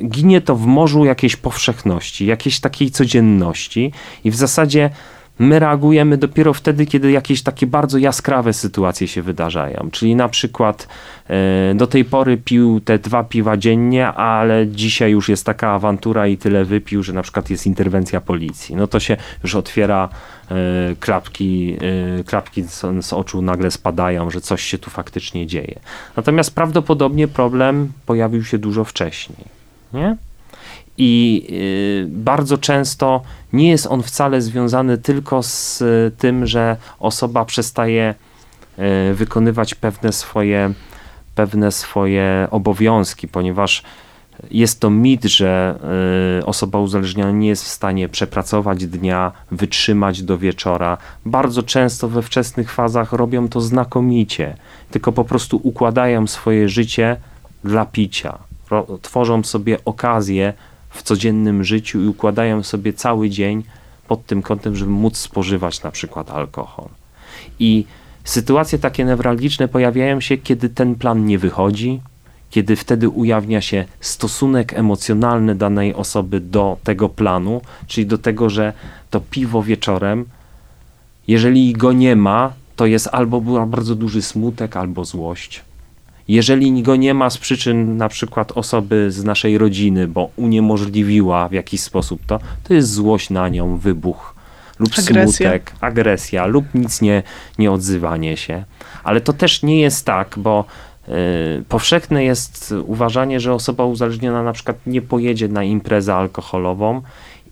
ginie 0.05 0.41
to 0.41 0.57
w 0.57 0.67
morzu 0.67 1.05
jakiejś 1.05 1.37
powszechności, 1.37 2.27
jakiejś 2.27 2.61
takiej 2.61 2.91
codzienności 2.91 3.93
i 4.25 4.31
w 4.31 4.37
zasadzie 4.37 4.91
my 5.39 5.59
reagujemy 5.59 6.19
dopiero 6.19 6.55
wtedy, 6.55 6.87
kiedy 6.87 7.11
jakieś 7.11 7.43
takie 7.43 7.67
bardzo 7.67 7.99
jaskrawe 7.99 8.53
sytuacje 8.53 9.09
się 9.09 9.23
wydarzają. 9.23 9.89
Czyli 9.93 10.17
na 10.17 10.29
przykład 10.29 10.89
e, 11.29 11.75
do 11.75 11.87
tej 11.87 12.05
pory 12.05 12.37
pił 12.37 12.81
te 12.81 12.99
dwa 12.99 13.25
piwa 13.25 13.57
dziennie, 13.57 14.09
ale 14.09 14.67
dzisiaj 14.69 15.11
już 15.11 15.29
jest 15.29 15.47
taka 15.47 15.71
awantura 15.71 16.27
i 16.27 16.37
tyle 16.37 16.65
wypił, 16.65 17.03
że 17.03 17.13
na 17.13 17.23
przykład 17.23 17.51
jest 17.51 17.67
interwencja 17.67 18.21
policji. 18.21 18.77
No 18.77 18.87
to 18.87 19.01
się 19.01 19.17
już 19.43 19.55
otwiera 19.55 20.09
e, 20.51 20.55
klapki, 21.01 21.77
e, 22.21 22.25
klapki 22.25 22.63
z, 23.01 23.13
oczu 23.13 23.43
nagle 23.43 23.71
spadają, 23.71 24.31
że 24.31 24.41
coś 24.41 24.63
się 24.63 24.79
tu 24.79 24.91
faktycznie 24.91 25.47
dzieje. 25.47 25.81
Natomiast 26.17 26.55
prawdopodobnie 26.55 27.29
problem 27.29 27.93
pojawił 28.07 28.45
się 28.45 28.59
dużo 28.59 28.85
wcześniej. 28.85 29.49
Nie? 29.93 30.17
I 30.99 31.47
y, 31.51 32.07
bardzo 32.09 32.59
często 32.59 33.23
nie 33.53 33.71
jest 33.71 33.87
on 33.87 34.03
wcale 34.03 34.43
związany 34.43 34.99
tylko 34.99 35.43
z 35.43 35.83
y, 35.83 36.13
tym, 36.19 36.47
że 36.47 36.77
osoba 36.99 37.45
przestaje 37.45 38.15
y, 39.11 39.15
wykonywać 39.15 39.75
pewne 39.75 40.13
swoje, 40.13 40.73
pewne 41.35 41.73
swoje 41.73 42.49
obowiązki, 42.51 43.29
ponieważ 43.29 43.83
jest 44.51 44.81
to 44.81 44.91
mit, 44.91 45.25
że 45.25 45.79
osoba 46.47 46.79
uzależniona 46.79 47.31
nie 47.31 47.49
jest 47.49 47.65
w 47.65 47.69
stanie 47.69 48.09
przepracować 48.09 48.87
dnia, 48.87 49.33
wytrzymać 49.51 50.23
do 50.23 50.39
wieczora. 50.39 50.99
Bardzo 51.27 51.63
często 51.63 52.09
we 52.09 52.23
wczesnych 52.23 52.73
fazach 52.73 53.13
robią 53.13 53.49
to 53.49 53.61
znakomicie, 53.61 54.57
tylko 54.91 55.13
po 55.13 55.25
prostu 55.25 55.61
układają 55.63 56.27
swoje 56.27 56.69
życie 56.69 57.17
dla 57.65 57.87
picia. 57.87 58.39
Tworzą 59.03 59.43
sobie 59.43 59.79
okazję 59.85 60.53
w 60.95 61.03
codziennym 61.03 61.65
życiu 61.65 62.03
i 62.03 62.07
układają 62.07 62.63
sobie 62.63 62.93
cały 62.93 63.31
dzień 63.31 63.63
pod 64.09 64.27
tym 64.27 64.43
kątem, 64.43 64.77
żeby 64.77 64.91
móc 64.91 65.17
spożywać 65.17 65.83
na 65.83 65.91
przykład 65.91 66.31
alkohol. 66.31 66.89
I 67.59 67.85
sytuacje 68.25 68.79
takie 68.79 69.05
newralgiczne 69.05 69.69
pojawiają 69.69 70.21
się, 70.21 70.37
kiedy 70.37 70.69
ten 70.69 70.95
plan 70.95 71.27
nie 71.27 71.39
wychodzi, 71.39 72.01
kiedy 72.51 72.77
wtedy 72.77 73.09
ujawnia 73.09 73.61
się 73.61 73.85
stosunek 74.01 74.73
emocjonalny 74.73 75.55
danej 75.55 75.95
osoby 75.95 76.41
do 76.41 76.77
tego 76.85 77.09
planu, 77.09 77.61
czyli 77.87 78.07
do 78.07 78.19
tego, 78.19 78.51
że 78.51 78.73
to 79.11 79.21
piwo 79.21 79.63
wieczorem, 79.63 80.25
jeżeli 81.29 81.73
go 81.73 81.93
nie 81.93 82.17
ma, 82.17 82.53
to 82.77 82.87
jest 82.87 83.09
albo 83.13 83.41
bardzo 83.67 83.95
duży 83.95 84.23
smutek, 84.23 84.77
albo 84.77 85.05
złość 85.05 85.63
jeżeli 86.29 86.83
go 86.83 86.97
nie 86.97 87.15
ma 87.15 87.31
z 87.31 87.39
przyczyn 87.39 87.97
na 87.97 88.09
przykład 88.09 88.53
osoby 88.53 89.11
z 89.11 89.25
naszej 89.25 89.59
rodziny, 89.59 90.09
bo 90.09 90.31
uniemożliwiła 90.37 91.49
w 91.49 91.53
jakiś 91.53 91.81
sposób 91.81 92.21
to, 92.27 92.39
to 92.63 92.75
jest 92.75 92.93
złość 92.93 93.31
na 93.31 93.49
nią, 93.49 93.77
wybuch 93.77 94.35
lub 94.79 94.91
agresja. 94.99 95.25
smutek, 95.25 95.73
agresja 95.81 96.47
lub 96.47 96.65
nic 96.75 97.01
nie, 97.01 97.23
nie 97.59 97.73
odzywanie 97.73 98.37
się. 98.37 98.65
Ale 99.05 99.21
to 99.21 99.33
też 99.33 99.63
nie 99.63 99.81
jest 99.81 100.07
tak, 100.07 100.35
bo 100.37 100.65
y, 101.09 101.13
powszechne 101.69 102.25
jest 102.25 102.75
uważanie, 102.87 103.41
że 103.41 103.53
osoba 103.53 103.85
uzależniona 103.85 104.43
na 104.43 104.53
przykład 104.53 104.77
nie 104.87 105.03
pojedzie 105.03 105.49
na 105.49 105.65
imprezę 105.65 106.15
alkoholową 106.15 107.03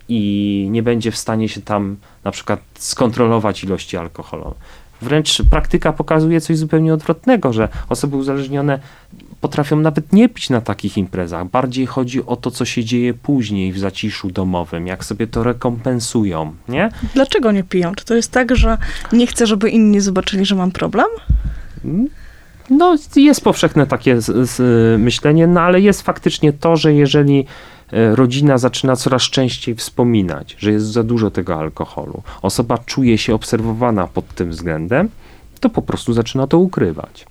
i 0.09 0.69
nie 0.71 0.83
będzie 0.83 1.11
w 1.11 1.17
stanie 1.17 1.49
się 1.49 1.61
tam 1.61 1.97
na 2.25 2.31
przykład 2.31 2.61
skontrolować 2.75 3.65
ilości 3.65 3.97
alkoholu. 3.97 4.55
Wręcz 5.03 5.43
praktyka 5.51 5.93
pokazuje 5.93 6.41
coś 6.41 6.59
zupełnie 6.59 6.95
odwrotnego, 6.95 7.53
że 7.53 7.69
osoby 7.89 8.17
uzależnione 8.17 8.79
potrafią 9.41 9.77
nawet 9.77 10.13
nie 10.13 10.29
pić 10.29 10.51
na 10.51 10.61
takich 10.61 10.97
imprezach. 10.97 11.49
Bardziej 11.49 11.87
chodzi 11.87 12.27
o 12.27 12.37
to, 12.37 12.51
co 12.51 12.65
się 12.65 12.85
dzieje 12.85 13.15
później 13.15 13.73
w 13.73 13.79
zaciszu 13.79 14.31
domowym, 14.31 14.87
jak 14.87 15.05
sobie 15.05 15.27
to 15.27 15.43
rekompensują, 15.43 16.55
nie? 16.69 16.91
Dlaczego 17.15 17.53
nie 17.53 17.65
piją? 17.65 17.95
Czy 17.95 18.05
to 18.05 18.15
jest 18.15 18.33
tak, 18.33 18.57
że 18.57 18.79
nie 19.13 19.27
chcę, 19.27 19.47
żeby 19.47 19.71
inni 19.71 20.01
zobaczyli, 20.01 20.45
że 20.45 20.55
mam 20.55 20.71
problem? 20.71 21.07
No, 22.71 22.97
jest 23.17 23.45
powszechne 23.45 23.87
takie 23.87 24.21
z, 24.21 24.51
z, 24.51 24.61
myślenie, 25.01 25.47
no 25.47 25.61
ale 25.61 25.81
jest 25.81 26.03
faktycznie 26.03 26.53
to, 26.53 26.77
że 26.77 26.95
jeżeli 26.95 27.47
rodzina 27.93 28.59
zaczyna 28.59 28.97
coraz 28.97 29.23
częściej 29.23 29.75
wspominać, 29.75 30.57
że 30.59 30.73
jest 30.73 30.87
za 30.87 31.03
dużo 31.03 31.31
tego 31.31 31.57
alkoholu, 31.57 32.23
osoba 32.43 32.79
czuje 32.79 33.19
się 33.19 33.35
obserwowana 33.35 34.07
pod 34.07 34.35
tym 34.35 34.51
względem, 34.51 35.09
to 35.61 35.71
po 35.71 35.83
prostu 35.83 36.13
zaczyna 36.13 36.47
to 36.47 36.59
ukrywać. 36.59 37.27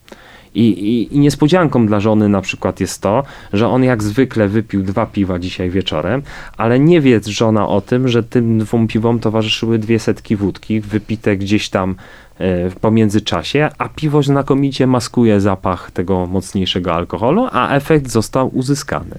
I, 0.56 0.68
i, 0.70 1.16
I, 1.16 1.20
niespodzianką 1.20 1.86
dla 1.88 2.00
żony 2.00 2.30
na 2.30 2.42
przykład 2.42 2.80
jest 2.80 3.02
to, 3.02 3.24
że 3.54 3.68
on 3.68 3.84
jak 3.84 4.04
zwykle 4.04 4.48
wypił 4.48 4.84
dwa 4.84 5.06
piwa 5.06 5.40
dzisiaj 5.40 5.70
wieczorem, 5.70 6.22
ale 6.58 6.80
nie 6.80 7.02
wie 7.02 7.20
żona 7.26 7.68
o 7.68 7.82
tym, 7.82 8.08
że 8.08 8.24
tym 8.24 8.60
dwóm 8.60 8.88
piwom 8.88 9.20
towarzyszyły 9.20 9.80
dwie 9.80 10.00
setki 10.00 10.36
wódki, 10.36 10.82
wypite 10.82 11.38
gdzieś 11.38 11.70
tam 11.70 11.96
e, 12.38 12.70
w 12.70 12.76
pomiędzyczasie, 12.76 13.70
a 13.78 13.90
piwo 13.90 14.24
znakomicie 14.24 14.88
maskuje 14.88 15.42
zapach 15.42 15.92
tego 15.92 16.26
mocniejszego 16.26 16.94
alkoholu, 16.94 17.48
a 17.52 17.76
efekt 17.76 18.10
został 18.10 18.58
uzyskany. 18.58 19.16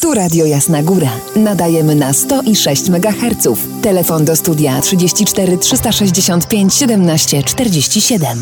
Tu 0.00 0.14
Radio 0.14 0.46
Jasna 0.46 0.82
Góra. 0.82 1.10
Nadajemy 1.36 1.94
na 1.94 2.12
106 2.12 2.88
MHz. 2.88 3.48
Telefon 3.82 4.24
do 4.24 4.36
studia 4.36 4.80
34 4.80 5.58
365 5.58 6.74
17 6.74 7.42
47. 7.42 8.38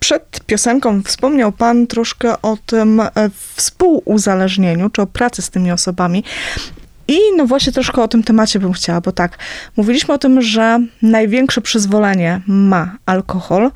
Przed 0.00 0.40
piosenką 0.46 1.02
wspomniał 1.02 1.52
Pan 1.52 1.86
troszkę 1.86 2.42
o 2.42 2.56
tym 2.66 3.00
e, 3.00 3.10
współuzależnieniu, 3.54 4.90
czy 4.90 5.02
o 5.02 5.06
pracy 5.06 5.42
z 5.42 5.50
tymi 5.50 5.72
osobami. 5.72 6.24
I 7.08 7.18
no 7.36 7.46
właśnie 7.46 7.72
troszkę 7.72 8.02
o 8.02 8.08
tym 8.08 8.22
temacie 8.22 8.58
bym 8.58 8.72
chciała, 8.72 9.00
bo 9.00 9.12
tak, 9.12 9.38
mówiliśmy 9.76 10.14
o 10.14 10.18
tym, 10.18 10.42
że 10.42 10.78
największe 11.02 11.60
przyzwolenie 11.60 12.40
ma 12.46 12.96
alkohol, 13.06 13.70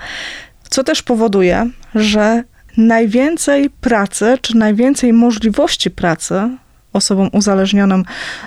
co 0.71 0.85
też 0.85 1.03
powoduje, 1.03 1.71
że 1.95 2.43
najwięcej 2.77 3.71
pracy, 3.71 4.39
czy 4.43 4.57
najwięcej 4.57 5.13
możliwości 5.13 5.91
pracy 5.91 6.51
osobom 6.97 7.31
uzależnionym 7.33 8.05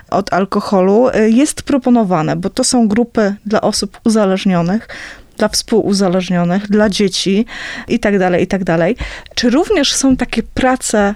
od 0.10 0.34
alkoholu 0.34 1.10
y, 1.10 1.30
jest 1.30 1.62
proponowane, 1.62 2.36
bo 2.36 2.50
to 2.50 2.64
są 2.64 2.88
grupy 2.88 3.36
dla 3.46 3.62
osób 3.62 4.00
uzależnionych, 4.06 4.88
dla 5.38 5.48
współuzależnionych, 5.48 6.70
dla 6.70 6.90
dzieci 6.90 7.46
i 7.88 8.00
tak 8.00 8.20
dalej, 8.20 8.44
i 8.44 8.48
tak. 8.48 8.62
Czy 9.36 9.50
również 9.50 9.94
są 9.94 10.16
takie 10.16 10.44
prace 10.44 11.16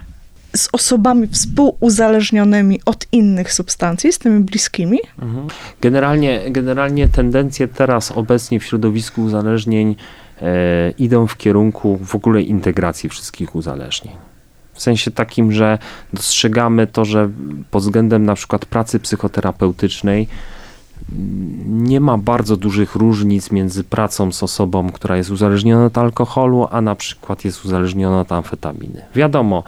z 0.56 0.68
osobami 0.72 1.26
współuzależnionymi 1.26 2.80
od 2.86 3.06
innych 3.12 3.52
substancji, 3.52 4.12
z 4.12 4.18
tymi 4.18 4.40
bliskimi? 4.40 4.98
Mhm. 5.22 5.46
Generalnie, 5.80 6.40
generalnie 6.50 7.08
tendencje 7.08 7.68
teraz 7.68 8.12
obecnie 8.12 8.60
w 8.60 8.64
środowisku 8.64 9.22
uzależnień 9.22 9.96
e, 10.42 10.90
idą 10.90 11.26
w 11.26 11.36
kierunku 11.36 11.98
w 12.04 12.14
ogóle 12.14 12.42
integracji 12.42 13.08
wszystkich 13.08 13.54
uzależnień. 13.54 14.33
W 14.74 14.82
sensie 14.82 15.10
takim, 15.10 15.52
że 15.52 15.78
dostrzegamy 16.12 16.86
to, 16.86 17.04
że 17.04 17.30
pod 17.70 17.82
względem 17.82 18.24
na 18.24 18.34
przykład 18.34 18.66
pracy 18.66 19.00
psychoterapeutycznej 19.00 20.28
nie 21.66 22.00
ma 22.00 22.18
bardzo 22.18 22.56
dużych 22.56 22.94
różnic 22.94 23.50
między 23.50 23.84
pracą 23.84 24.32
z 24.32 24.42
osobą, 24.42 24.90
która 24.90 25.16
jest 25.16 25.30
uzależniona 25.30 25.84
od 25.86 25.98
alkoholu, 25.98 26.68
a 26.70 26.80
na 26.80 26.94
przykład 26.94 27.44
jest 27.44 27.64
uzależniona 27.64 28.20
od 28.20 28.32
amfetaminy. 28.32 29.02
Wiadomo, 29.14 29.64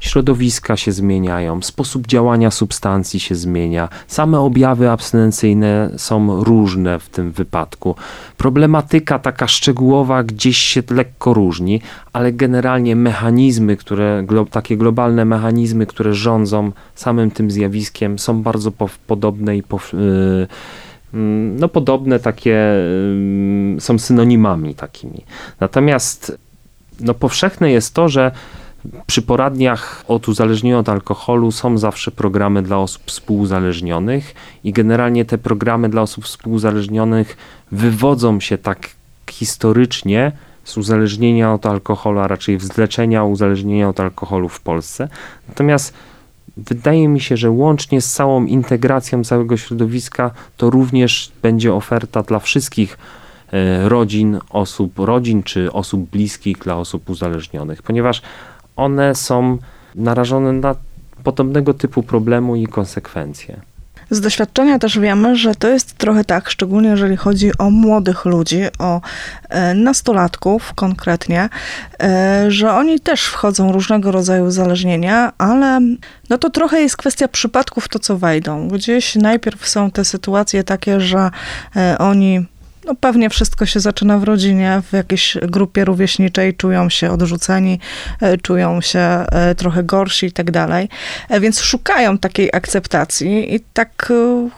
środowiska 0.00 0.76
się 0.76 0.92
zmieniają, 0.92 1.62
sposób 1.62 2.06
działania 2.06 2.50
substancji 2.50 3.20
się 3.20 3.34
zmienia, 3.34 3.88
same 4.06 4.40
objawy 4.40 4.90
abstynencyjne 4.90 5.90
są 5.96 6.44
różne 6.44 6.98
w 6.98 7.08
tym 7.08 7.32
wypadku. 7.32 7.94
Problematyka 8.36 9.18
taka 9.18 9.48
szczegółowa 9.48 10.22
gdzieś 10.22 10.58
się 10.58 10.82
lekko 10.90 11.34
różni, 11.34 11.80
ale 12.12 12.32
generalnie 12.32 12.96
mechanizmy, 12.96 13.76
które, 13.76 14.24
takie 14.50 14.76
globalne 14.76 15.24
mechanizmy, 15.24 15.86
które 15.86 16.14
rządzą 16.14 16.72
samym 16.94 17.30
tym 17.30 17.50
zjawiskiem, 17.50 18.18
są 18.18 18.42
bardzo 18.42 18.72
podobne 19.06 19.56
i 19.56 19.62
yy, 19.92 20.48
no 21.58 21.68
podobne 21.68 22.18
takie 22.18 22.74
yy, 23.74 23.80
są 23.80 23.98
synonimami 23.98 24.74
takimi. 24.74 25.24
Natomiast 25.60 26.38
no 27.00 27.14
powszechne 27.14 27.70
jest 27.70 27.94
to, 27.94 28.08
że 28.08 28.32
przy 29.06 29.22
poradniach 29.22 30.04
od 30.08 30.28
uzależnienia 30.28 30.78
od 30.78 30.88
alkoholu 30.88 31.52
są 31.52 31.78
zawsze 31.78 32.10
programy 32.10 32.62
dla 32.62 32.78
osób 32.78 33.02
współuzależnionych 33.06 34.34
i 34.64 34.72
generalnie 34.72 35.24
te 35.24 35.38
programy 35.38 35.88
dla 35.88 36.02
osób 36.02 36.24
współuzależnionych 36.24 37.36
wywodzą 37.72 38.40
się 38.40 38.58
tak 38.58 38.90
historycznie 39.30 40.32
z 40.64 40.76
uzależnienia 40.76 41.52
od 41.52 41.66
alkoholu, 41.66 42.20
a 42.20 42.28
raczej 42.28 42.58
wzleczenia 42.58 43.24
uzależnienia 43.24 43.88
od 43.88 44.00
alkoholu 44.00 44.48
w 44.48 44.60
Polsce. 44.60 45.08
Natomiast 45.48 45.94
wydaje 46.56 47.08
mi 47.08 47.20
się, 47.20 47.36
że 47.36 47.50
łącznie 47.50 48.00
z 48.00 48.12
całą 48.12 48.44
integracją 48.44 49.24
całego 49.24 49.56
środowiska 49.56 50.30
to 50.56 50.70
również 50.70 51.32
będzie 51.42 51.74
oferta 51.74 52.22
dla 52.22 52.38
wszystkich 52.38 52.98
e, 53.52 53.88
rodzin, 53.88 54.38
osób, 54.50 54.98
rodzin 54.98 55.42
czy 55.42 55.72
osób 55.72 56.10
bliskich 56.10 56.58
dla 56.58 56.76
osób 56.76 57.10
uzależnionych, 57.10 57.82
ponieważ 57.82 58.22
one 58.78 59.14
są 59.14 59.58
narażone 59.94 60.52
na 60.52 60.74
podobnego 61.24 61.74
typu 61.74 62.02
problemu 62.02 62.56
i 62.56 62.66
konsekwencje. 62.66 63.60
Z 64.10 64.20
doświadczenia 64.20 64.78
też 64.78 64.98
wiemy, 64.98 65.36
że 65.36 65.54
to 65.54 65.68
jest 65.68 65.94
trochę 65.98 66.24
tak, 66.24 66.50
szczególnie 66.50 66.88
jeżeli 66.88 67.16
chodzi 67.16 67.50
o 67.58 67.70
młodych 67.70 68.24
ludzi, 68.24 68.62
o 68.78 69.00
e, 69.48 69.74
nastolatków 69.74 70.74
konkretnie, 70.74 71.48
e, 72.02 72.44
że 72.48 72.72
oni 72.72 73.00
też 73.00 73.24
wchodzą 73.24 73.72
różnego 73.72 74.12
rodzaju 74.12 74.44
uzależnienia, 74.44 75.32
ale 75.38 75.80
no 76.30 76.38
to 76.38 76.50
trochę 76.50 76.80
jest 76.80 76.96
kwestia 76.96 77.28
przypadków 77.28 77.88
to, 77.88 77.98
co 77.98 78.18
wejdą. 78.18 78.68
Gdzieś 78.68 79.14
najpierw 79.14 79.68
są 79.68 79.90
te 79.90 80.04
sytuacje 80.04 80.64
takie, 80.64 81.00
że 81.00 81.30
e, 81.76 81.98
oni 81.98 82.46
no 82.88 82.94
pewnie 82.94 83.30
wszystko 83.30 83.66
się 83.66 83.80
zaczyna 83.80 84.18
w 84.18 84.24
rodzinie, 84.24 84.82
w 84.90 84.92
jakiejś 84.92 85.36
grupie 85.42 85.84
rówieśniczej, 85.84 86.54
czują 86.54 86.88
się 86.90 87.10
odrzuceni, 87.10 87.80
e, 88.20 88.38
czują 88.38 88.80
się 88.80 88.98
e, 88.98 89.54
trochę 89.54 89.84
gorsi 89.84 90.26
i 90.26 90.32
tak 90.32 90.50
dalej, 90.50 90.88
e, 91.28 91.40
więc 91.40 91.60
szukają 91.60 92.18
takiej 92.18 92.50
akceptacji. 92.52 93.54
I 93.54 93.60
tak 93.60 94.12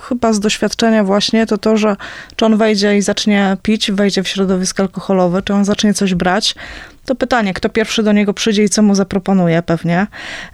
chyba 0.09 0.33
z 0.33 0.41
doświadczenia 0.41 1.05
właśnie 1.05 1.47
to 1.47 1.59
to, 1.59 1.77
że 1.77 1.97
czy 2.37 2.45
on 2.47 2.57
wejdzie 2.57 2.97
i 2.97 3.03
zacznie 3.03 3.57
pić, 3.63 3.93
wejdzie 3.93 4.23
w 4.23 4.29
środowisko 4.29 4.83
alkoholowe, 4.83 5.43
czy 5.43 5.55
on 5.55 5.65
zacznie 5.65 5.95
coś 5.95 6.15
brać, 6.15 6.55
to 7.05 7.15
pytanie, 7.15 7.55
kto 7.55 7.69
pierwszy 7.69 8.03
do 8.03 8.13
niego 8.13 8.35
przyjdzie 8.35 8.65
i 8.65 8.69
co 8.69 8.83
mu 8.83 8.95
zaproponuje 8.95 9.63
pewnie, 9.63 10.07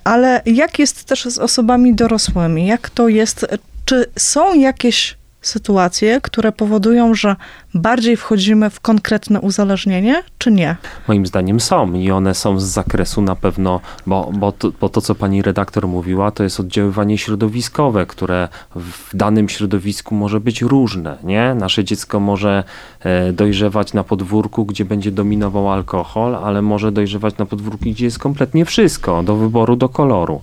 ale 0.05 0.43
jak 0.47 0.79
jest 0.79 1.05
też 1.05 1.25
z 1.25 1.39
osobami 1.39 1.95
dorosłymi, 1.95 2.67
jak 2.67 2.91
to 2.91 3.09
jest, 3.09 3.47
czy 3.85 4.07
są 4.17 4.55
jakieś 4.55 5.17
sytuacje, 5.46 6.20
które 6.20 6.52
powodują, 6.52 7.14
że 7.14 7.37
bardziej 7.74 8.16
wchodzimy 8.16 8.70
w 8.70 8.80
konkretne 8.80 9.40
uzależnienie, 9.40 10.22
czy 10.38 10.52
nie? 10.52 10.76
Moim 11.09 11.26
zdaniem 11.26 11.61
są 11.61 11.92
i 11.92 12.11
one 12.11 12.35
są 12.35 12.61
z 12.61 12.64
zakresu 12.64 13.22
na 13.22 13.37
pewno, 13.37 13.80
bo, 14.06 14.30
bo, 14.35 14.52
to, 14.52 14.72
bo 14.80 14.88
to, 14.88 15.00
co 15.00 15.14
pani 15.14 15.42
redaktor 15.42 15.88
mówiła, 15.88 16.30
to 16.30 16.42
jest 16.42 16.61
oddziaływanie 16.61 17.18
środowiskowe, 17.18 18.06
które 18.06 18.48
w 18.76 19.16
danym 19.16 19.48
środowisku 19.48 20.14
może 20.14 20.40
być 20.40 20.62
różne. 20.62 21.18
Nie? 21.24 21.54
Nasze 21.54 21.85
dziecko 21.85 22.20
może 22.20 22.64
e, 23.00 23.32
dojrzewać 23.32 23.92
na 23.92 24.04
podwórku, 24.04 24.64
gdzie 24.64 24.85
będzie 24.85 25.12
dominował 25.12 25.72
alkohol, 25.72 26.35
ale 26.37 26.62
może 26.62 26.92
dojrzewać 26.92 27.37
na 27.37 27.46
podwórku, 27.46 27.85
gdzie 27.85 28.04
jest 28.04 28.18
kompletnie 28.18 28.64
wszystko, 28.64 29.22
do 29.22 29.37
wyboru, 29.37 29.76
do 29.76 29.88
koloru. 29.88 30.40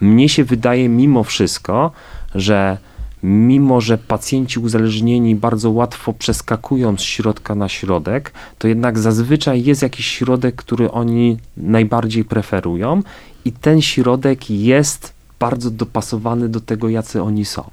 Mnie 0.00 0.28
się 0.28 0.44
wydaje 0.44 0.88
mimo 0.88 1.24
wszystko, 1.24 1.92
że 2.34 2.78
mimo 3.22 3.80
że 3.80 3.98
pacjenci 3.98 4.60
uzależnieni 4.60 5.36
bardzo 5.36 5.70
łatwo 5.70 6.12
przeskakują 6.12 6.96
z 6.96 7.02
środka 7.02 7.54
na 7.54 7.68
środek, 7.68 8.32
to 8.58 8.68
jednak 8.68 8.98
zazwyczaj 8.98 9.64
jest 9.64 9.82
jakiś 9.82 10.06
środek, 10.06 10.54
który 10.54 10.90
oni 10.90 11.38
najbardziej 11.56 12.24
preferują 12.24 13.02
i 13.44 13.52
ten 13.52 13.82
środek 13.82 14.50
jest 14.50 15.12
bardzo 15.38 15.70
dopasowany 15.70 16.48
do 16.48 16.60
tego, 16.60 16.88
jacy 16.88 17.22
oni 17.22 17.44
są. 17.44 17.64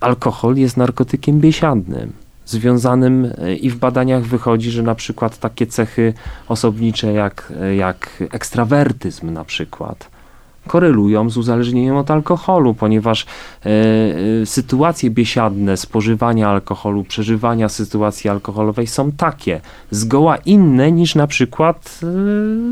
Alkohol 0.00 0.56
jest 0.56 0.76
narkotykiem 0.76 1.40
biesiadnym 1.40 2.12
związanym 2.46 3.32
e, 3.38 3.54
i 3.54 3.70
w 3.70 3.76
badaniach 3.76 4.24
wychodzi, 4.24 4.70
że 4.70 4.82
na 4.82 4.94
przykład 4.94 5.38
takie 5.38 5.66
cechy 5.66 6.14
osobnicze 6.48 7.12
jak, 7.12 7.52
e, 7.60 7.74
jak 7.74 8.22
ekstrawertyzm 8.30 9.32
na 9.32 9.44
przykład, 9.44 10.13
korelują 10.66 11.30
z 11.30 11.36
uzależnieniem 11.36 11.96
od 11.96 12.10
alkoholu, 12.10 12.74
ponieważ 12.74 13.26
e, 13.66 13.68
e, 14.42 14.46
sytuacje 14.46 15.10
biesiadne 15.10 15.76
spożywania 15.76 16.48
alkoholu, 16.48 17.04
przeżywania 17.04 17.68
sytuacji 17.68 18.30
alkoholowej 18.30 18.86
są 18.86 19.12
takie, 19.12 19.60
zgoła 19.90 20.36
inne 20.36 20.92
niż 20.92 21.14
na 21.14 21.26
przykład 21.26 21.98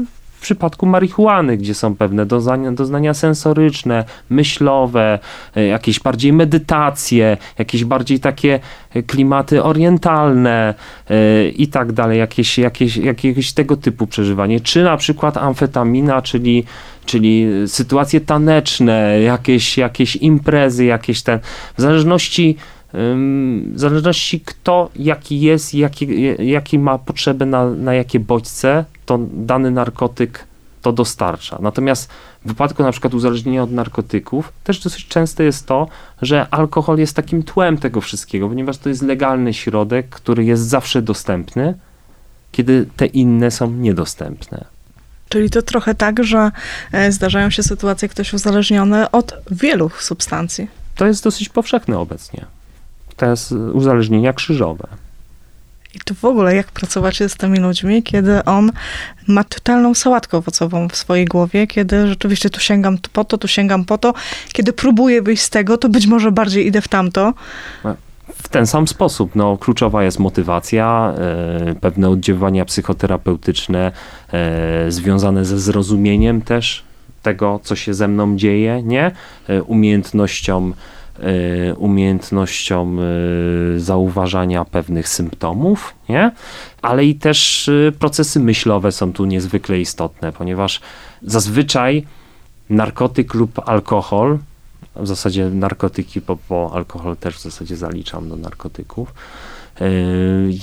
w 0.06 0.21
przypadku 0.42 0.86
marihuany, 0.86 1.56
gdzie 1.56 1.74
są 1.74 1.96
pewne 1.96 2.26
doznania, 2.26 2.72
doznania 2.72 3.14
sensoryczne, 3.14 4.04
myślowe, 4.30 5.18
e, 5.56 5.66
jakieś 5.66 6.00
bardziej 6.00 6.32
medytacje, 6.32 7.36
jakieś 7.58 7.84
bardziej 7.84 8.20
takie 8.20 8.60
klimaty 9.06 9.62
orientalne 9.62 10.74
e, 11.10 11.48
i 11.48 11.68
tak 11.68 11.92
dalej, 11.92 12.18
jakieś, 12.18 12.58
jakieś, 12.58 12.96
jakieś 12.96 13.52
tego 13.52 13.76
typu 13.76 14.06
przeżywanie, 14.06 14.60
czy 14.60 14.82
na 14.82 14.96
przykład 14.96 15.36
amfetamina, 15.36 16.22
czyli, 16.22 16.64
czyli 17.06 17.46
sytuacje 17.66 18.20
taneczne, 18.20 19.20
jakieś, 19.20 19.78
jakieś 19.78 20.16
imprezy, 20.16 20.84
jakieś 20.84 21.22
ten, 21.22 21.38
w 21.76 21.80
zależności 21.80 22.56
w 22.94 23.72
zależności 23.74 24.40
kto 24.40 24.90
jaki 24.96 25.40
jest, 25.40 25.74
jaki, 25.74 26.08
jaki 26.38 26.78
ma 26.78 26.98
potrzeby 26.98 27.46
na, 27.46 27.70
na 27.70 27.94
jakie 27.94 28.20
bodźce, 28.20 28.84
to 29.06 29.18
dany 29.32 29.70
narkotyk 29.70 30.46
to 30.82 30.92
dostarcza. 30.92 31.58
Natomiast 31.60 32.10
w 32.44 32.48
wypadku 32.48 32.82
na 32.82 32.92
przykład 32.92 33.14
uzależnienia 33.14 33.62
od 33.62 33.72
narkotyków 33.72 34.52
też 34.64 34.80
dosyć 34.80 35.06
częste 35.08 35.44
jest 35.44 35.66
to, 35.66 35.88
że 36.22 36.46
alkohol 36.50 36.98
jest 36.98 37.16
takim 37.16 37.42
tłem 37.42 37.78
tego 37.78 38.00
wszystkiego, 38.00 38.48
ponieważ 38.48 38.78
to 38.78 38.88
jest 38.88 39.02
legalny 39.02 39.54
środek, 39.54 40.08
który 40.08 40.44
jest 40.44 40.62
zawsze 40.62 41.02
dostępny, 41.02 41.74
kiedy 42.52 42.86
te 42.96 43.06
inne 43.06 43.50
są 43.50 43.70
niedostępne. 43.70 44.64
Czyli 45.28 45.50
to 45.50 45.62
trochę 45.62 45.94
tak, 45.94 46.24
że 46.24 46.50
e, 46.92 47.12
zdarzają 47.12 47.50
się 47.50 47.62
sytuacje, 47.62 48.08
ktoś 48.08 48.32
uzależniony 48.32 49.10
od 49.10 49.34
wielu 49.50 49.90
substancji. 49.98 50.68
To 50.96 51.06
jest 51.06 51.24
dosyć 51.24 51.48
powszechne 51.48 51.98
obecnie. 51.98 52.46
Jest 53.22 53.52
uzależnienia 53.52 54.32
krzyżowe. 54.32 54.88
I 55.94 56.00
to 56.04 56.14
w 56.14 56.24
ogóle 56.24 56.54
jak 56.54 56.66
pracować 56.66 57.22
z 57.28 57.36
tymi 57.36 57.58
ludźmi, 57.58 58.02
kiedy 58.02 58.44
on 58.44 58.72
ma 59.28 59.44
totalną 59.44 59.94
sałatkę 59.94 60.36
owocową 60.36 60.88
w 60.88 60.96
swojej 60.96 61.26
głowie, 61.26 61.66
kiedy 61.66 62.08
rzeczywiście 62.08 62.50
tu 62.50 62.60
sięgam 62.60 62.98
po 63.12 63.24
to, 63.24 63.38
tu 63.38 63.48
sięgam 63.48 63.84
po 63.84 63.98
to, 63.98 64.14
kiedy 64.52 64.72
próbuję 64.72 65.22
wyjść 65.22 65.42
z 65.42 65.50
tego, 65.50 65.78
to 65.78 65.88
być 65.88 66.06
może 66.06 66.32
bardziej 66.32 66.66
idę 66.66 66.80
w 66.80 66.88
tamto. 66.88 67.34
W 68.34 68.48
ten 68.48 68.66
sam 68.66 68.88
sposób. 68.88 69.36
No, 69.36 69.58
kluczowa 69.58 70.04
jest 70.04 70.18
motywacja, 70.18 71.14
e, 71.18 71.74
pewne 71.74 72.08
oddziaływania 72.08 72.64
psychoterapeutyczne 72.64 73.92
e, 74.32 74.90
związane 74.90 75.44
ze 75.44 75.60
zrozumieniem 75.60 76.42
też 76.42 76.84
tego, 77.22 77.60
co 77.62 77.76
się 77.76 77.94
ze 77.94 78.08
mną 78.08 78.36
dzieje, 78.36 78.82
nie? 78.82 79.10
E, 79.48 79.62
umiejętnością 79.62 80.72
umiejętnością 81.76 82.96
y, 83.76 83.80
zauważania 83.80 84.64
pewnych 84.64 85.08
symptomów, 85.08 85.94
nie? 86.08 86.32
ale 86.82 87.04
i 87.04 87.14
też 87.14 87.68
y, 87.68 87.92
procesy 87.98 88.40
myślowe 88.40 88.92
są 88.92 89.12
tu 89.12 89.24
niezwykle 89.24 89.80
istotne, 89.80 90.32
ponieważ 90.32 90.80
zazwyczaj 91.22 92.06
narkotyk 92.70 93.34
lub 93.34 93.68
alkohol, 93.68 94.38
w 94.96 95.06
zasadzie 95.06 95.50
narkotyki, 95.50 96.20
bo, 96.20 96.38
bo 96.48 96.70
alkohol 96.74 97.16
też 97.16 97.36
w 97.36 97.42
zasadzie 97.42 97.76
zaliczam 97.76 98.28
do 98.28 98.36
narkotyków, 98.36 99.14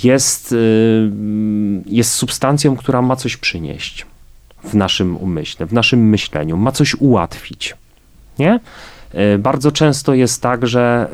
jest, 0.04 0.54
jest 1.86 2.12
substancją, 2.12 2.76
która 2.76 3.02
ma 3.02 3.16
coś 3.16 3.36
przynieść 3.36 4.06
w 4.64 4.74
naszym 4.74 5.16
umyśle, 5.16 5.66
w 5.66 5.72
naszym 5.72 6.08
myśleniu, 6.08 6.56
ma 6.56 6.72
coś 6.72 6.94
ułatwić. 6.94 7.74
Nie? 8.38 8.60
E, 9.14 9.38
bardzo 9.38 9.72
często 9.72 10.14
jest 10.14 10.42
tak, 10.42 10.66
że 10.66 11.08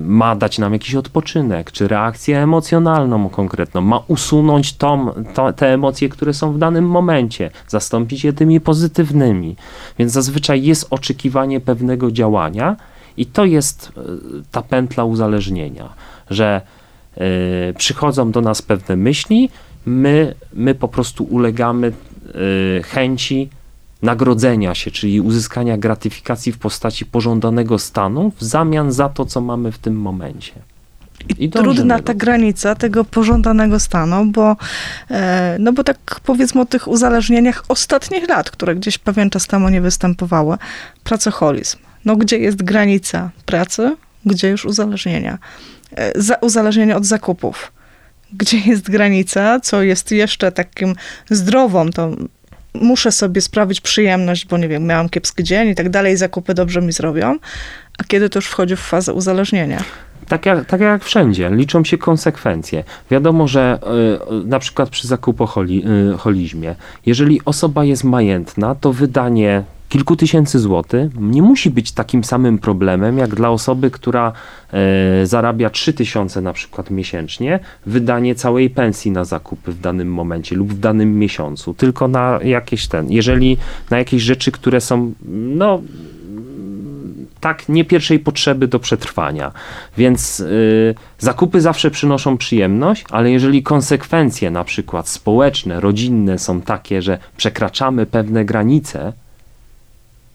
ma 0.00 0.36
dać 0.36 0.58
nam 0.58 0.72
jakiś 0.72 0.94
odpoczynek, 0.94 1.72
czy 1.72 1.88
reakcję 1.88 2.42
emocjonalną 2.42 3.28
konkretną, 3.28 3.80
ma 3.80 4.02
usunąć 4.08 4.72
tą, 4.72 5.10
to, 5.34 5.52
te 5.52 5.74
emocje, 5.74 6.08
które 6.08 6.34
są 6.34 6.52
w 6.52 6.58
danym 6.58 6.88
momencie, 6.88 7.50
zastąpić 7.68 8.24
je 8.24 8.32
tymi 8.32 8.60
pozytywnymi. 8.60 9.56
Więc 9.98 10.12
zazwyczaj 10.12 10.62
jest 10.62 10.86
oczekiwanie 10.90 11.60
pewnego 11.60 12.10
działania 12.10 12.76
i 13.16 13.26
to 13.26 13.44
jest 13.44 13.92
e, 13.96 14.00
ta 14.50 14.62
pętla 14.62 15.04
uzależnienia, 15.04 15.88
że 16.30 16.60
e, 17.16 17.72
przychodzą 17.72 18.30
do 18.30 18.40
nas 18.40 18.62
pewne 18.62 18.96
myśli, 18.96 19.50
my, 19.86 20.34
my 20.52 20.74
po 20.74 20.88
prostu 20.88 21.24
ulegamy 21.24 21.92
chęci 22.84 23.48
nagrodzenia 24.02 24.74
się, 24.74 24.90
czyli 24.90 25.20
uzyskania 25.20 25.78
gratyfikacji 25.78 26.52
w 26.52 26.58
postaci 26.58 27.06
pożądanego 27.06 27.78
stanu 27.78 28.32
w 28.36 28.44
zamian 28.44 28.92
za 28.92 29.08
to, 29.08 29.24
co 29.24 29.40
mamy 29.40 29.72
w 29.72 29.78
tym 29.78 30.00
momencie. 30.00 30.52
I, 31.28 31.44
I 31.44 31.50
trudna 31.50 31.98
ta 31.98 32.14
granica 32.14 32.74
tego 32.74 33.04
pożądanego 33.04 33.80
stanu, 33.80 34.26
bo, 34.26 34.56
e, 35.10 35.56
no 35.60 35.72
bo 35.72 35.84
tak 35.84 36.20
powiedzmy 36.24 36.60
o 36.60 36.64
tych 36.64 36.88
uzależnieniach 36.88 37.64
ostatnich 37.68 38.28
lat, 38.28 38.50
które 38.50 38.74
gdzieś 38.74 38.98
pewien 38.98 39.30
czas 39.30 39.46
temu 39.46 39.68
nie 39.68 39.80
występowały. 39.80 40.56
Pracoholizm. 41.04 41.78
No 42.04 42.16
gdzie 42.16 42.38
jest 42.38 42.62
granica 42.62 43.30
pracy, 43.46 43.96
gdzie 44.26 44.48
już 44.48 44.64
uzależnienia? 44.64 45.38
E, 45.96 46.22
za, 46.22 46.34
uzależnienie 46.34 46.96
od 46.96 47.06
zakupów. 47.06 47.72
Gdzie 48.32 48.58
jest 48.58 48.90
granica, 48.90 49.60
co 49.60 49.82
jest 49.82 50.10
jeszcze 50.10 50.52
takim 50.52 50.94
zdrową, 51.30 51.90
to 51.90 52.10
muszę 52.74 53.12
sobie 53.12 53.40
sprawić 53.40 53.80
przyjemność, 53.80 54.46
bo 54.46 54.58
nie 54.58 54.68
wiem, 54.68 54.86
miałam 54.86 55.08
kiepski 55.08 55.44
dzień 55.44 55.68
i 55.68 55.74
tak 55.74 55.88
dalej, 55.88 56.16
zakupy 56.16 56.54
dobrze 56.54 56.82
mi 56.82 56.92
zrobią, 56.92 57.38
a 57.98 58.04
kiedy 58.04 58.30
to 58.30 58.38
już 58.38 58.46
wchodzi 58.46 58.76
w 58.76 58.80
fazę 58.80 59.12
uzależnienia? 59.12 59.84
Tak 60.28 60.46
jak, 60.46 60.64
tak 60.64 60.80
jak 60.80 61.04
wszędzie, 61.04 61.50
liczą 61.50 61.84
się 61.84 61.98
konsekwencje. 61.98 62.84
Wiadomo, 63.10 63.48
że 63.48 63.78
y, 64.42 64.46
na 64.46 64.58
przykład 64.58 64.88
przy 64.88 65.08
zakupoholizmie, 65.08 66.70
y, 66.70 66.76
jeżeli 67.06 67.40
osoba 67.44 67.84
jest 67.84 68.04
majętna, 68.04 68.74
to 68.74 68.92
wydanie 68.92 69.62
kilku 69.90 70.16
tysięcy 70.16 70.58
złotych 70.58 71.10
nie 71.20 71.42
musi 71.42 71.70
być 71.70 71.92
takim 71.92 72.24
samym 72.24 72.58
problemem, 72.58 73.18
jak 73.18 73.34
dla 73.34 73.50
osoby, 73.50 73.90
która 73.90 74.32
e, 74.72 75.26
zarabia 75.26 75.70
3 75.70 75.92
tysiące 75.92 76.40
na 76.40 76.52
przykład 76.52 76.90
miesięcznie, 76.90 77.60
wydanie 77.86 78.34
całej 78.34 78.70
pensji 78.70 79.10
na 79.10 79.24
zakupy 79.24 79.72
w 79.72 79.80
danym 79.80 80.12
momencie 80.12 80.56
lub 80.56 80.72
w 80.72 80.78
danym 80.78 81.18
miesiącu, 81.18 81.74
tylko 81.74 82.08
na 82.08 82.38
jakieś 82.44 82.88
ten, 82.88 83.12
jeżeli 83.12 83.56
na 83.90 83.98
jakieś 83.98 84.22
rzeczy, 84.22 84.52
które 84.52 84.80
są, 84.80 85.12
no, 85.28 85.82
tak 87.40 87.68
nie 87.68 87.84
pierwszej 87.84 88.18
potrzeby 88.18 88.68
do 88.68 88.78
przetrwania. 88.78 89.52
Więc 89.96 90.40
y, 90.40 90.94
zakupy 91.18 91.60
zawsze 91.60 91.90
przynoszą 91.90 92.36
przyjemność, 92.36 93.04
ale 93.10 93.30
jeżeli 93.30 93.62
konsekwencje 93.62 94.50
na 94.50 94.64
przykład 94.64 95.08
społeczne, 95.08 95.80
rodzinne 95.80 96.38
są 96.38 96.60
takie, 96.60 97.02
że 97.02 97.18
przekraczamy 97.36 98.06
pewne 98.06 98.44
granice, 98.44 99.12